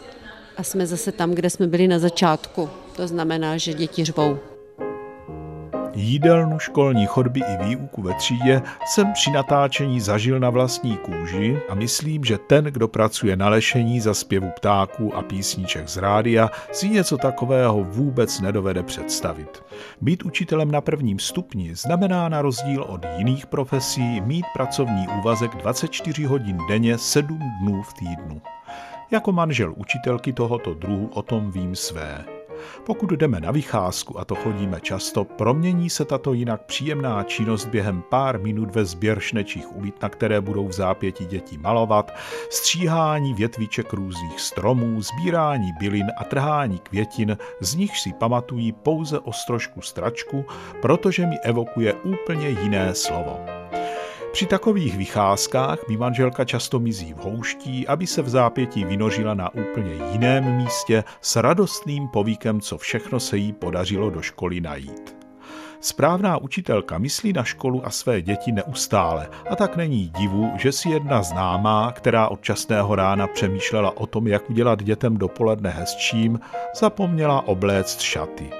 a 0.57 0.63
jsme 0.63 0.87
zase 0.87 1.13
tam, 1.13 1.31
kde 1.31 1.51
jsme 1.51 1.67
byli 1.67 1.89
na 1.89 1.99
začátku. 1.99 2.69
To 2.97 3.09
znamená, 3.09 3.57
že 3.57 3.75
děti 3.75 4.05
řvou. 4.05 4.39
Jídelnu, 5.95 6.59
školní 6.59 7.07
chodby 7.07 7.41
i 7.41 7.65
výuku 7.65 8.03
ve 8.03 8.15
třídě 8.15 8.63
jsem 8.87 9.13
při 9.13 9.31
natáčení 9.31 10.01
zažil 10.01 10.41
na 10.41 10.51
vlastní 10.51 10.97
kůži 10.97 11.61
a 11.69 11.75
myslím, 11.75 12.25
že 12.25 12.39
ten, 12.39 12.65
kdo 12.65 12.89
pracuje 12.89 13.37
na 13.37 13.49
lešení 13.49 14.01
za 14.01 14.15
zpěvu 14.15 14.51
ptáků 14.57 15.17
a 15.17 15.23
písniček 15.23 15.89
z 15.89 15.97
rádia, 15.97 16.51
si 16.73 16.89
něco 16.89 17.17
takového 17.17 17.85
vůbec 17.85 18.41
nedovede 18.41 18.83
představit. 18.83 19.65
Být 20.01 20.23
učitelem 20.23 20.71
na 20.71 20.81
prvním 20.81 21.19
stupni 21.19 21.75
znamená 21.75 22.29
na 22.29 22.43
rozdíl 22.43 22.83
od 22.83 23.07
jiných 23.17 23.47
profesí 23.47 24.21
mít 24.21 24.47
pracovní 24.55 25.09
úvazek 25.19 25.57
24 25.57 26.25
hodin 26.25 26.59
denně 26.69 26.99
7 26.99 27.41
dnů 27.63 27.83
v 27.83 27.95
týdnu. 27.95 28.43
Jako 29.11 29.33
manžel 29.33 29.75
učitelky 29.77 30.33
tohoto 30.33 30.75
druhu 30.75 31.11
o 31.15 31.23
tom 31.23 31.51
vím 31.51 31.77
své. 31.77 32.40
Pokud 32.87 33.11
jdeme 33.11 33.41
na 33.41 33.51
vycházku, 33.51 34.21
a 34.21 34.25
to 34.25 34.35
chodíme 34.35 34.81
často, 34.81 35.25
promění 35.25 35.91
se 35.91 36.05
tato 36.05 36.33
jinak 36.33 36.63
příjemná 36.63 37.23
činnost 37.23 37.67
během 37.67 38.03
pár 38.03 38.41
minut 38.41 38.75
ve 38.75 38.85
sběr 38.85 39.21
šnečích 39.21 39.77
ulit, 39.77 40.03
na 40.03 40.09
které 40.09 40.41
budou 40.41 40.69
v 40.69 40.73
zápěti 40.73 41.25
děti 41.25 41.59
malovat, 41.59 42.13
stříhání 42.51 43.35
větviček 43.35 43.93
různých 43.93 44.41
stromů, 44.41 45.03
sbírání 45.03 45.73
bylin 45.81 46.07
a 46.17 46.25
trhání 46.25 46.79
květin, 46.79 47.37
z 47.61 47.75
nich 47.75 47.99
si 47.99 48.13
pamatují 48.13 48.73
pouze 48.73 49.19
ostrožku 49.19 49.81
stračku, 49.81 50.45
protože 50.83 51.27
mi 51.27 51.39
evokuje 51.39 51.93
úplně 51.93 52.49
jiné 52.49 52.95
slovo. 52.95 53.41
Při 54.33 54.47
takových 54.47 54.97
vycházkách 54.97 55.89
mi 55.89 55.97
manželka 55.97 56.45
často 56.45 56.81
mizí 56.81 57.15
v 57.15 57.17
houští, 57.17 57.87
aby 57.87 58.07
se 58.07 58.23
v 58.23 58.29
zápětí 58.29 58.85
vynožila 58.85 59.35
na 59.35 59.55
úplně 59.55 59.95
jiném 60.13 60.57
místě 60.57 61.05
s 61.21 61.37
radostným 61.37 62.09
povíkem, 62.09 62.61
co 62.61 62.79
všechno 62.79 63.21
se 63.21 63.37
jí 63.37 63.53
podařilo 63.53 64.11
do 64.11 64.23
školy 64.23 64.61
najít. 64.61 65.17
Správná 65.81 66.37
učitelka 66.37 66.99
myslí 66.99 67.33
na 67.33 67.45
školu 67.45 67.87
a 67.87 67.91
své 67.91 68.23
děti 68.23 68.53
neustále 68.53 69.29
a 69.51 69.57
tak 69.57 69.77
není 69.77 70.09
divu, 70.19 70.53
že 70.57 70.73
si 70.73 70.89
jedna 70.89 71.23
známá, 71.23 71.93
která 71.93 72.29
od 72.29 72.43
časného 72.43 72.95
rána 72.95 73.27
přemýšlela 73.27 73.97
o 73.97 74.07
tom, 74.07 74.27
jak 74.27 74.51
udělat 74.51 74.83
dětem 74.83 75.17
dopoledne 75.17 75.71
hezčím, 75.71 76.41
zapomněla 76.81 77.49
obléct 77.49 78.01
šaty. 78.01 78.51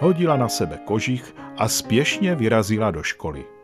Hodila 0.00 0.36
na 0.36 0.48
sebe 0.48 0.78
kožich 0.84 1.34
a 1.58 1.68
spěšně 1.68 2.34
vyrazila 2.34 2.90
do 2.90 3.02
školy. 3.02 3.55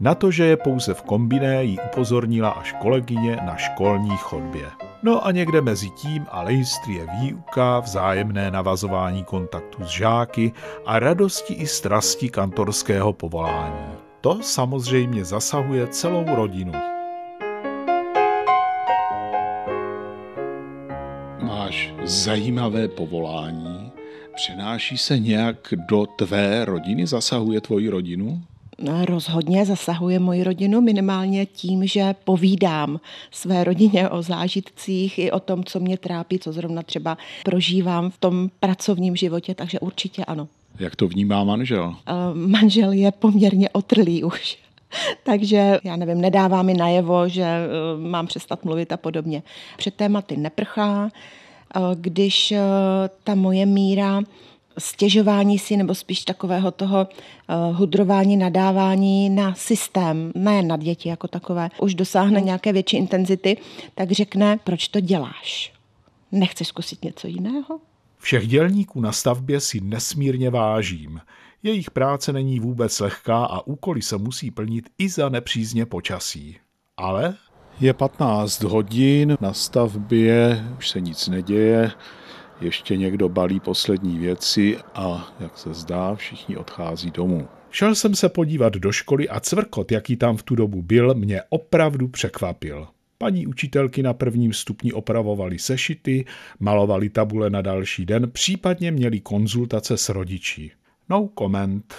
Na 0.00 0.14
to, 0.14 0.30
že 0.30 0.44
je 0.44 0.56
pouze 0.56 0.94
v 0.94 1.02
kombiné, 1.02 1.64
jí 1.64 1.78
upozornila 1.86 2.50
až 2.50 2.74
kolegyně 2.82 3.36
na 3.36 3.56
školní 3.56 4.16
chodbě. 4.16 4.66
No 5.02 5.26
a 5.26 5.32
někde 5.32 5.60
mezi 5.60 5.90
tím 5.90 6.26
a 6.30 6.42
lejstry 6.42 6.94
je 6.94 7.06
výuka, 7.20 7.80
vzájemné 7.80 8.50
navazování 8.50 9.24
kontaktu 9.24 9.84
s 9.84 9.88
žáky 9.88 10.52
a 10.86 10.98
radosti 10.98 11.54
i 11.54 11.66
strasti 11.66 12.28
kantorského 12.28 13.12
povolání. 13.12 13.86
To 14.20 14.42
samozřejmě 14.42 15.24
zasahuje 15.24 15.86
celou 15.86 16.34
rodinu. 16.34 16.72
Máš 21.42 21.94
zajímavé 22.04 22.88
povolání, 22.88 23.92
přenáší 24.34 24.98
se 24.98 25.18
nějak 25.18 25.74
do 25.88 26.06
tvé 26.06 26.64
rodiny, 26.64 27.06
zasahuje 27.06 27.60
tvoji 27.60 27.88
rodinu? 27.88 28.42
Rozhodně 29.04 29.64
zasahuje 29.64 30.18
moji 30.18 30.44
rodinu, 30.44 30.80
minimálně 30.80 31.46
tím, 31.46 31.86
že 31.86 32.14
povídám 32.24 33.00
své 33.30 33.64
rodině 33.64 34.08
o 34.08 34.22
zážitcích 34.22 35.18
i 35.18 35.30
o 35.30 35.40
tom, 35.40 35.64
co 35.64 35.80
mě 35.80 35.98
trápí, 35.98 36.38
co 36.38 36.52
zrovna 36.52 36.82
třeba 36.82 37.18
prožívám 37.44 38.10
v 38.10 38.18
tom 38.18 38.50
pracovním 38.60 39.16
životě, 39.16 39.54
takže 39.54 39.80
určitě 39.80 40.24
ano. 40.24 40.48
Jak 40.78 40.96
to 40.96 41.08
vnímá 41.08 41.44
manžel? 41.44 41.84
Uh, 41.84 42.34
manžel 42.34 42.92
je 42.92 43.12
poměrně 43.12 43.68
otrlý 43.68 44.24
už. 44.24 44.58
Takže 45.22 45.78
já 45.84 45.96
nevím, 45.96 46.20
nedává 46.20 46.62
mi 46.62 46.74
najevo, 46.74 47.28
že 47.28 47.42
eh, 47.42 47.68
mám 48.08 48.26
přestat 48.26 48.64
mluvit 48.64 48.92
a 48.92 48.96
podobně. 48.96 49.42
Před 49.76 49.94
tématy 49.94 50.36
neprchá, 50.36 51.08
eh, 51.08 51.80
když 51.94 52.52
eh, 52.52 52.60
ta 53.24 53.34
moje 53.34 53.66
míra 53.66 54.20
stěžování 54.78 55.58
si 55.58 55.76
nebo 55.76 55.94
spíš 55.94 56.20
takového 56.24 56.70
toho 56.70 57.06
hudrování, 57.72 58.36
nadávání 58.36 59.30
na 59.30 59.54
systém, 59.54 60.32
ne 60.34 60.62
na 60.62 60.76
děti 60.76 61.08
jako 61.08 61.28
takové, 61.28 61.70
už 61.80 61.94
dosáhne 61.94 62.40
nějaké 62.40 62.72
větší 62.72 62.96
intenzity, 62.96 63.56
tak 63.94 64.12
řekne, 64.12 64.58
proč 64.64 64.88
to 64.88 65.00
děláš? 65.00 65.72
Nechceš 66.32 66.68
zkusit 66.68 67.04
něco 67.04 67.26
jiného? 67.26 67.80
Všech 68.18 68.48
dělníků 68.48 69.00
na 69.00 69.12
stavbě 69.12 69.60
si 69.60 69.80
nesmírně 69.80 70.50
vážím. 70.50 71.20
Jejich 71.62 71.90
práce 71.90 72.32
není 72.32 72.60
vůbec 72.60 73.00
lehká 73.00 73.44
a 73.44 73.66
úkoly 73.66 74.02
se 74.02 74.18
musí 74.18 74.50
plnit 74.50 74.88
i 74.98 75.08
za 75.08 75.28
nepřízně 75.28 75.86
počasí. 75.86 76.56
Ale 76.96 77.34
je 77.80 77.92
15 77.92 78.62
hodin, 78.62 79.36
na 79.40 79.52
stavbě 79.52 80.64
už 80.78 80.88
se 80.88 81.00
nic 81.00 81.28
neděje, 81.28 81.90
ještě 82.60 82.96
někdo 82.96 83.28
balí 83.28 83.60
poslední 83.60 84.18
věci 84.18 84.78
a, 84.94 85.34
jak 85.40 85.58
se 85.58 85.74
zdá, 85.74 86.14
všichni 86.14 86.56
odchází 86.56 87.10
domů. 87.10 87.48
Šel 87.70 87.94
jsem 87.94 88.14
se 88.14 88.28
podívat 88.28 88.72
do 88.72 88.92
školy 88.92 89.28
a 89.28 89.40
cvrkot, 89.40 89.92
jaký 89.92 90.16
tam 90.16 90.36
v 90.36 90.42
tu 90.42 90.54
dobu 90.54 90.82
byl, 90.82 91.14
mě 91.14 91.42
opravdu 91.48 92.08
překvapil. 92.08 92.88
Paní 93.18 93.46
učitelky 93.46 94.02
na 94.02 94.12
prvním 94.12 94.52
stupni 94.52 94.92
opravovali 94.92 95.58
sešity, 95.58 96.24
malovali 96.60 97.08
tabule 97.08 97.50
na 97.50 97.62
další 97.62 98.06
den, 98.06 98.30
případně 98.30 98.90
měli 98.90 99.20
konzultace 99.20 99.96
s 99.96 100.08
rodiči. 100.08 100.70
No 101.08 101.28
comment. 101.38 101.94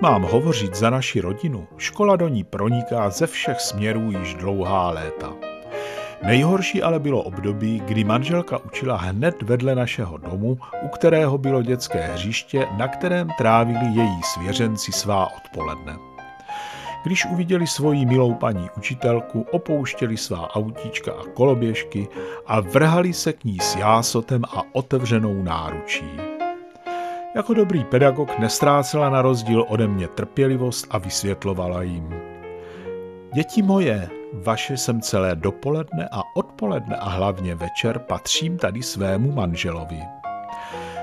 Mám 0.00 0.22
hovořit 0.22 0.74
za 0.74 0.90
naši 0.90 1.20
rodinu, 1.20 1.66
škola 1.76 2.16
do 2.16 2.28
ní 2.28 2.44
proniká 2.44 3.10
ze 3.10 3.26
všech 3.26 3.60
směrů 3.60 4.10
již 4.10 4.34
dlouhá 4.34 4.90
léta. 4.90 5.32
Nejhorší 6.22 6.82
ale 6.82 6.98
bylo 6.98 7.22
období, 7.22 7.82
kdy 7.86 8.04
manželka 8.04 8.58
učila 8.58 8.96
hned 8.96 9.42
vedle 9.42 9.74
našeho 9.74 10.18
domu, 10.18 10.58
u 10.82 10.88
kterého 10.88 11.38
bylo 11.38 11.62
dětské 11.62 12.02
hřiště, 12.02 12.66
na 12.76 12.88
kterém 12.88 13.28
trávili 13.38 13.86
její 13.94 14.22
svěřenci 14.22 14.92
svá 14.92 15.36
odpoledne. 15.36 15.96
Když 17.04 17.26
uviděli 17.26 17.66
svoji 17.66 18.06
milou 18.06 18.34
paní 18.34 18.68
učitelku, 18.76 19.46
opouštěli 19.50 20.16
svá 20.16 20.54
autíčka 20.54 21.12
a 21.12 21.24
koloběžky 21.34 22.08
a 22.46 22.60
vrhali 22.60 23.12
se 23.12 23.32
k 23.32 23.44
ní 23.44 23.58
s 23.60 23.76
jásotem 23.76 24.44
a 24.44 24.62
otevřenou 24.72 25.42
náručí. 25.42 26.37
Jako 27.34 27.54
dobrý 27.54 27.84
pedagog 27.84 28.38
nestrácela 28.38 29.10
na 29.10 29.22
rozdíl 29.22 29.64
ode 29.68 29.88
mě 29.88 30.08
trpělivost 30.08 30.86
a 30.90 30.98
vysvětlovala 30.98 31.82
jim. 31.82 32.14
Děti 33.34 33.62
moje, 33.62 34.10
vaše 34.32 34.76
jsem 34.76 35.00
celé 35.00 35.36
dopoledne 35.36 36.08
a 36.12 36.22
odpoledne 36.34 36.96
a 36.96 37.08
hlavně 37.08 37.54
večer 37.54 37.98
patřím 37.98 38.58
tady 38.58 38.82
svému 38.82 39.32
manželovi. 39.32 40.00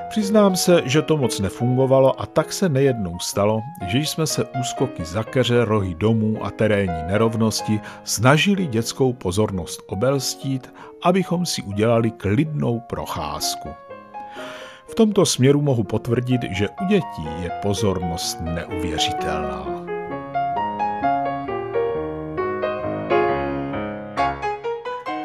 Přiznám 0.09 0.55
se, 0.55 0.81
že 0.85 1.01
to 1.01 1.17
moc 1.17 1.39
nefungovalo 1.39 2.21
a 2.21 2.25
tak 2.25 2.53
se 2.53 2.69
nejednou 2.69 3.19
stalo, 3.19 3.61
že 3.87 3.97
jsme 3.97 4.27
se 4.27 4.45
úskoky 4.59 5.05
za 5.05 5.23
keře, 5.23 5.65
rohy 5.65 5.95
domů 5.95 6.45
a 6.45 6.51
terénní 6.51 7.03
nerovnosti 7.07 7.79
snažili 8.03 8.67
dětskou 8.67 9.13
pozornost 9.13 9.81
obelstít, 9.87 10.73
abychom 11.03 11.45
si 11.45 11.61
udělali 11.61 12.11
klidnou 12.11 12.79
procházku. 12.79 13.84
V 14.87 14.95
tomto 14.95 15.25
směru 15.25 15.61
mohu 15.61 15.83
potvrdit, 15.83 16.41
že 16.51 16.69
u 16.69 16.85
dětí 16.87 17.25
je 17.43 17.49
pozornost 17.61 18.37
neuvěřitelná. 18.41 19.85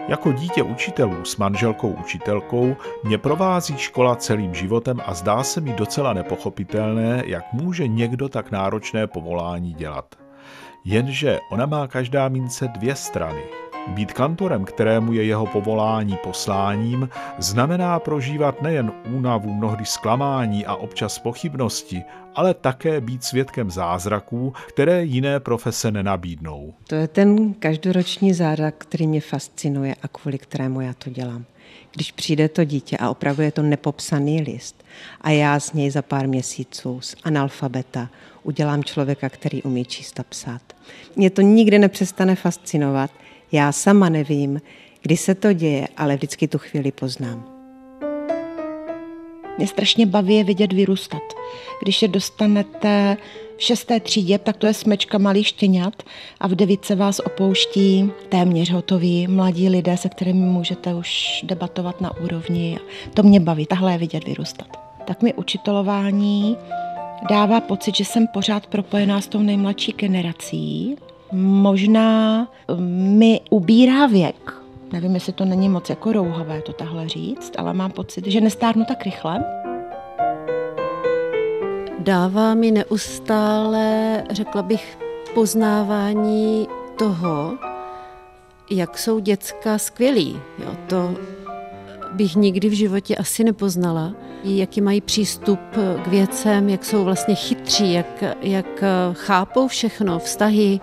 Jako 0.08 0.32
dítě 0.32 0.62
učitelů 0.62 1.24
s 1.24 1.36
manželkou 1.36 1.88
učitelkou 1.88 2.76
mě 3.04 3.18
provází 3.18 3.78
škola 3.78 4.16
celým 4.16 4.54
životem 4.54 5.00
a 5.06 5.14
zdá 5.14 5.42
se 5.42 5.60
mi 5.60 5.72
docela 5.72 6.12
nepochopitelné, 6.12 7.22
jak 7.26 7.52
může 7.52 7.88
někdo 7.88 8.28
tak 8.28 8.50
náročné 8.50 9.06
povolání 9.06 9.74
dělat. 9.74 10.14
Jenže 10.84 11.38
ona 11.50 11.66
má 11.66 11.86
každá 11.86 12.28
mince 12.28 12.68
dvě 12.68 12.96
strany. 12.96 13.42
Být 13.88 14.12
kantorem, 14.12 14.64
kterému 14.64 15.12
je 15.12 15.24
jeho 15.24 15.46
povolání 15.46 16.16
posláním, 16.22 17.08
znamená 17.38 17.98
prožívat 17.98 18.62
nejen 18.62 18.92
únavu, 19.14 19.54
mnohdy 19.54 19.84
zklamání 19.84 20.66
a 20.66 20.74
občas 20.74 21.18
pochybnosti, 21.18 22.02
ale 22.34 22.54
také 22.54 23.00
být 23.00 23.24
svědkem 23.24 23.70
zázraků, 23.70 24.52
které 24.68 25.04
jiné 25.04 25.40
profese 25.40 25.90
nenabídnou. 25.90 26.74
To 26.86 26.94
je 26.94 27.08
ten 27.08 27.54
každoroční 27.54 28.32
zázrak, 28.32 28.74
který 28.78 29.06
mě 29.06 29.20
fascinuje 29.20 29.94
a 30.02 30.08
kvůli 30.08 30.38
kterému 30.38 30.80
já 30.80 30.94
to 30.94 31.10
dělám. 31.10 31.44
Když 31.92 32.12
přijde 32.12 32.48
to 32.48 32.64
dítě 32.64 32.96
a 32.96 33.10
opravdu 33.10 33.42
je 33.42 33.52
to 33.52 33.62
nepopsaný 33.62 34.42
list 34.42 34.84
a 35.20 35.30
já 35.30 35.60
z 35.60 35.72
něj 35.72 35.90
za 35.90 36.02
pár 36.02 36.28
měsíců 36.28 37.00
z 37.00 37.16
analfabeta 37.24 38.08
udělám 38.42 38.84
člověka, 38.84 39.28
který 39.28 39.62
umí 39.62 39.84
číst 39.84 40.20
a 40.20 40.22
psát. 40.22 40.62
Mě 41.16 41.30
to 41.30 41.42
nikdy 41.42 41.78
nepřestane 41.78 42.36
fascinovat, 42.36 43.10
já 43.52 43.72
sama 43.72 44.08
nevím, 44.08 44.60
kdy 45.02 45.16
se 45.16 45.34
to 45.34 45.52
děje, 45.52 45.88
ale 45.96 46.16
vždycky 46.16 46.48
tu 46.48 46.58
chvíli 46.58 46.92
poznám. 46.92 47.44
Mě 49.58 49.66
strašně 49.66 50.06
baví 50.06 50.34
je 50.34 50.44
vidět 50.44 50.72
vyrůstat. 50.72 51.22
Když 51.82 52.02
je 52.02 52.08
dostanete 52.08 53.16
v 53.56 53.62
šesté 53.62 54.00
třídě, 54.00 54.38
tak 54.38 54.56
to 54.56 54.66
je 54.66 54.74
smečka 54.74 55.18
malých 55.18 55.46
štěňat 55.46 56.02
a 56.40 56.48
v 56.48 56.54
devíce 56.54 56.94
vás 56.94 57.18
opouští 57.18 58.10
téměř 58.28 58.70
hotoví 58.70 59.28
mladí 59.28 59.68
lidé, 59.68 59.96
se 59.96 60.08
kterými 60.08 60.46
můžete 60.46 60.94
už 60.94 61.40
debatovat 61.44 62.00
na 62.00 62.16
úrovni. 62.20 62.78
To 63.14 63.22
mě 63.22 63.40
baví, 63.40 63.66
tahle 63.66 63.92
je 63.92 63.98
vidět 63.98 64.24
vyrůstat. 64.24 64.68
Tak 65.04 65.22
mi 65.22 65.34
učitelování 65.34 66.56
dává 67.30 67.60
pocit, 67.60 67.96
že 67.96 68.04
jsem 68.04 68.26
pořád 68.26 68.66
propojená 68.66 69.20
s 69.20 69.28
tou 69.28 69.38
nejmladší 69.38 69.92
generací, 69.92 70.96
možná 71.32 72.48
mi 72.78 73.40
ubírá 73.50 74.06
věk. 74.06 74.52
Nevím, 74.92 75.14
jestli 75.14 75.32
to 75.32 75.44
není 75.44 75.68
moc 75.68 75.90
jako 75.90 76.12
rouhavé 76.12 76.62
to 76.62 76.72
tahle 76.72 77.08
říct, 77.08 77.52
ale 77.58 77.74
mám 77.74 77.90
pocit, 77.90 78.26
že 78.26 78.40
nestárnu 78.40 78.84
tak 78.84 79.04
rychle. 79.04 79.44
Dává 81.98 82.54
mi 82.54 82.70
neustále, 82.70 84.24
řekla 84.30 84.62
bych, 84.62 84.98
poznávání 85.34 86.68
toho, 86.98 87.58
jak 88.70 88.98
jsou 88.98 89.18
děcka 89.18 89.78
skvělí. 89.78 90.40
Jo, 90.58 90.70
to 90.86 91.14
bych 92.12 92.36
nikdy 92.36 92.68
v 92.68 92.72
životě 92.72 93.16
asi 93.16 93.44
nepoznala. 93.44 94.14
Jaký 94.44 94.80
mají 94.80 95.00
přístup 95.00 95.60
k 96.04 96.06
věcem, 96.06 96.68
jak 96.68 96.84
jsou 96.84 97.04
vlastně 97.04 97.34
chytří, 97.34 97.92
jak, 97.92 98.24
jak 98.42 98.84
chápou 99.12 99.68
všechno, 99.68 100.18
vztahy, 100.18 100.80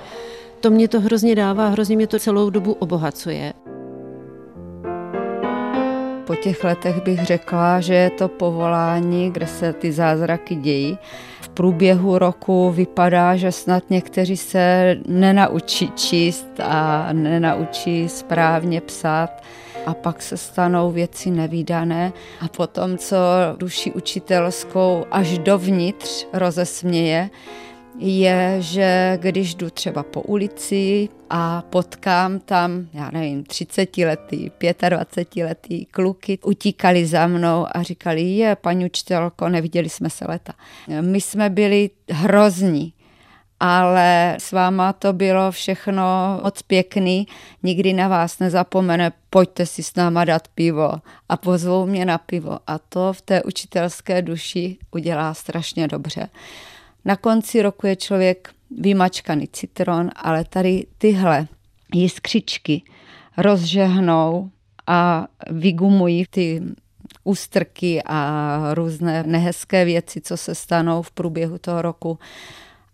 to 0.59 0.69
mě 0.69 0.87
to 0.87 1.01
hrozně 1.01 1.35
dává, 1.35 1.67
hrozně 1.67 1.95
mě 1.95 2.07
to 2.07 2.19
celou 2.19 2.49
dobu 2.49 2.73
obohacuje. 2.73 3.53
Po 6.27 6.35
těch 6.35 6.63
letech 6.63 7.03
bych 7.03 7.25
řekla, 7.25 7.79
že 7.81 7.93
je 7.93 8.09
to 8.09 8.27
povolání, 8.27 9.31
kde 9.31 9.47
se 9.47 9.73
ty 9.73 9.91
zázraky 9.91 10.55
dějí. 10.55 10.97
V 11.41 11.49
průběhu 11.49 12.17
roku 12.17 12.71
vypadá, 12.71 13.35
že 13.35 13.51
snad 13.51 13.83
někteří 13.89 14.37
se 14.37 14.95
nenaučí 15.07 15.91
číst 15.95 16.47
a 16.63 17.09
nenaučí 17.13 18.09
správně 18.09 18.81
psát 18.81 19.43
a 19.87 19.93
pak 19.93 20.21
se 20.21 20.37
stanou 20.37 20.91
věci 20.91 21.31
nevýdané 21.31 22.13
a 22.41 22.47
potom, 22.47 22.97
co 22.97 23.17
duši 23.57 23.91
učitelskou 23.91 25.05
až 25.11 25.37
dovnitř 25.37 26.27
rozesměje, 26.33 27.29
je, 27.99 28.55
že 28.59 29.17
když 29.21 29.55
jdu 29.55 29.69
třeba 29.69 30.03
po 30.03 30.21
ulici 30.21 31.09
a 31.29 31.61
potkám 31.69 32.39
tam, 32.39 32.87
já 32.93 33.11
nevím, 33.11 33.43
30 33.43 33.97
letý, 33.97 34.51
25 34.89 35.45
letý 35.45 35.85
kluky, 35.85 36.39
utíkali 36.45 37.05
za 37.05 37.27
mnou 37.27 37.67
a 37.71 37.83
říkali, 37.83 38.21
je, 38.21 38.55
paní 38.55 38.85
učitelko, 38.85 39.49
neviděli 39.49 39.89
jsme 39.89 40.09
se 40.09 40.25
leta. 40.27 40.53
My 41.01 41.21
jsme 41.21 41.49
byli 41.49 41.89
hrozní, 42.09 42.93
ale 43.59 44.35
s 44.39 44.51
váma 44.51 44.93
to 44.93 45.13
bylo 45.13 45.51
všechno 45.51 46.03
moc 46.43 46.61
pěkný, 46.61 47.27
nikdy 47.63 47.93
na 47.93 48.07
vás 48.07 48.39
nezapomene, 48.39 49.11
pojďte 49.29 49.65
si 49.65 49.83
s 49.83 49.95
náma 49.95 50.25
dát 50.25 50.47
pivo 50.47 50.91
a 51.29 51.37
pozvou 51.37 51.85
mě 51.85 52.05
na 52.05 52.17
pivo. 52.17 52.59
A 52.67 52.79
to 52.79 53.13
v 53.13 53.21
té 53.21 53.43
učitelské 53.43 54.21
duši 54.21 54.77
udělá 54.91 55.33
strašně 55.33 55.87
dobře. 55.87 56.29
Na 57.05 57.15
konci 57.15 57.61
roku 57.61 57.87
je 57.87 57.95
člověk 57.95 58.49
vymačkaný 58.79 59.47
citron, 59.47 60.09
ale 60.15 60.45
tady 60.45 60.85
tyhle 60.97 61.47
jiskřičky 61.93 62.81
rozžehnou 63.37 64.49
a 64.87 65.27
vygumují 65.49 66.25
ty 66.29 66.61
ústrky 67.23 68.01
a 68.05 68.59
různé 68.73 69.23
nehezké 69.23 69.85
věci, 69.85 70.21
co 70.21 70.37
se 70.37 70.55
stanou 70.55 71.01
v 71.01 71.11
průběhu 71.11 71.57
toho 71.57 71.81
roku 71.81 72.19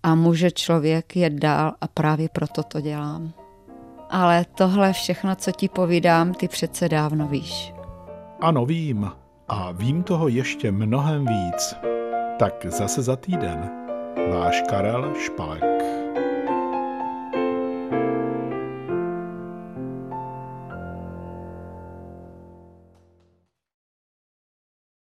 a 0.04 0.16
může 0.16 0.52
člověk 0.52 1.16
jet 1.16 1.34
dál 1.34 1.74
a 1.82 1.88
právě 1.88 2.30
proto 2.30 2.64
to 2.64 2.82
dělám. 2.82 3.34
Ale 4.10 4.46
tohle 4.56 4.94
všechno, 4.94 5.36
co 5.36 5.52
ti 5.52 5.70
povídám, 5.70 6.34
ty 6.34 6.48
přece 6.48 6.90
dávno 6.90 7.28
víš. 7.28 7.74
Ano, 8.42 8.66
vím. 8.66 9.12
A 9.48 9.72
vím 9.72 10.04
toho 10.04 10.28
ještě 10.28 10.72
mnohem 10.72 11.26
víc. 11.26 11.76
Tak 12.40 12.66
zase 12.70 13.02
za 13.02 13.16
týden. 13.16 13.70
Váš 14.32 14.62
Karel 14.70 15.14
Špalek. 15.16 15.64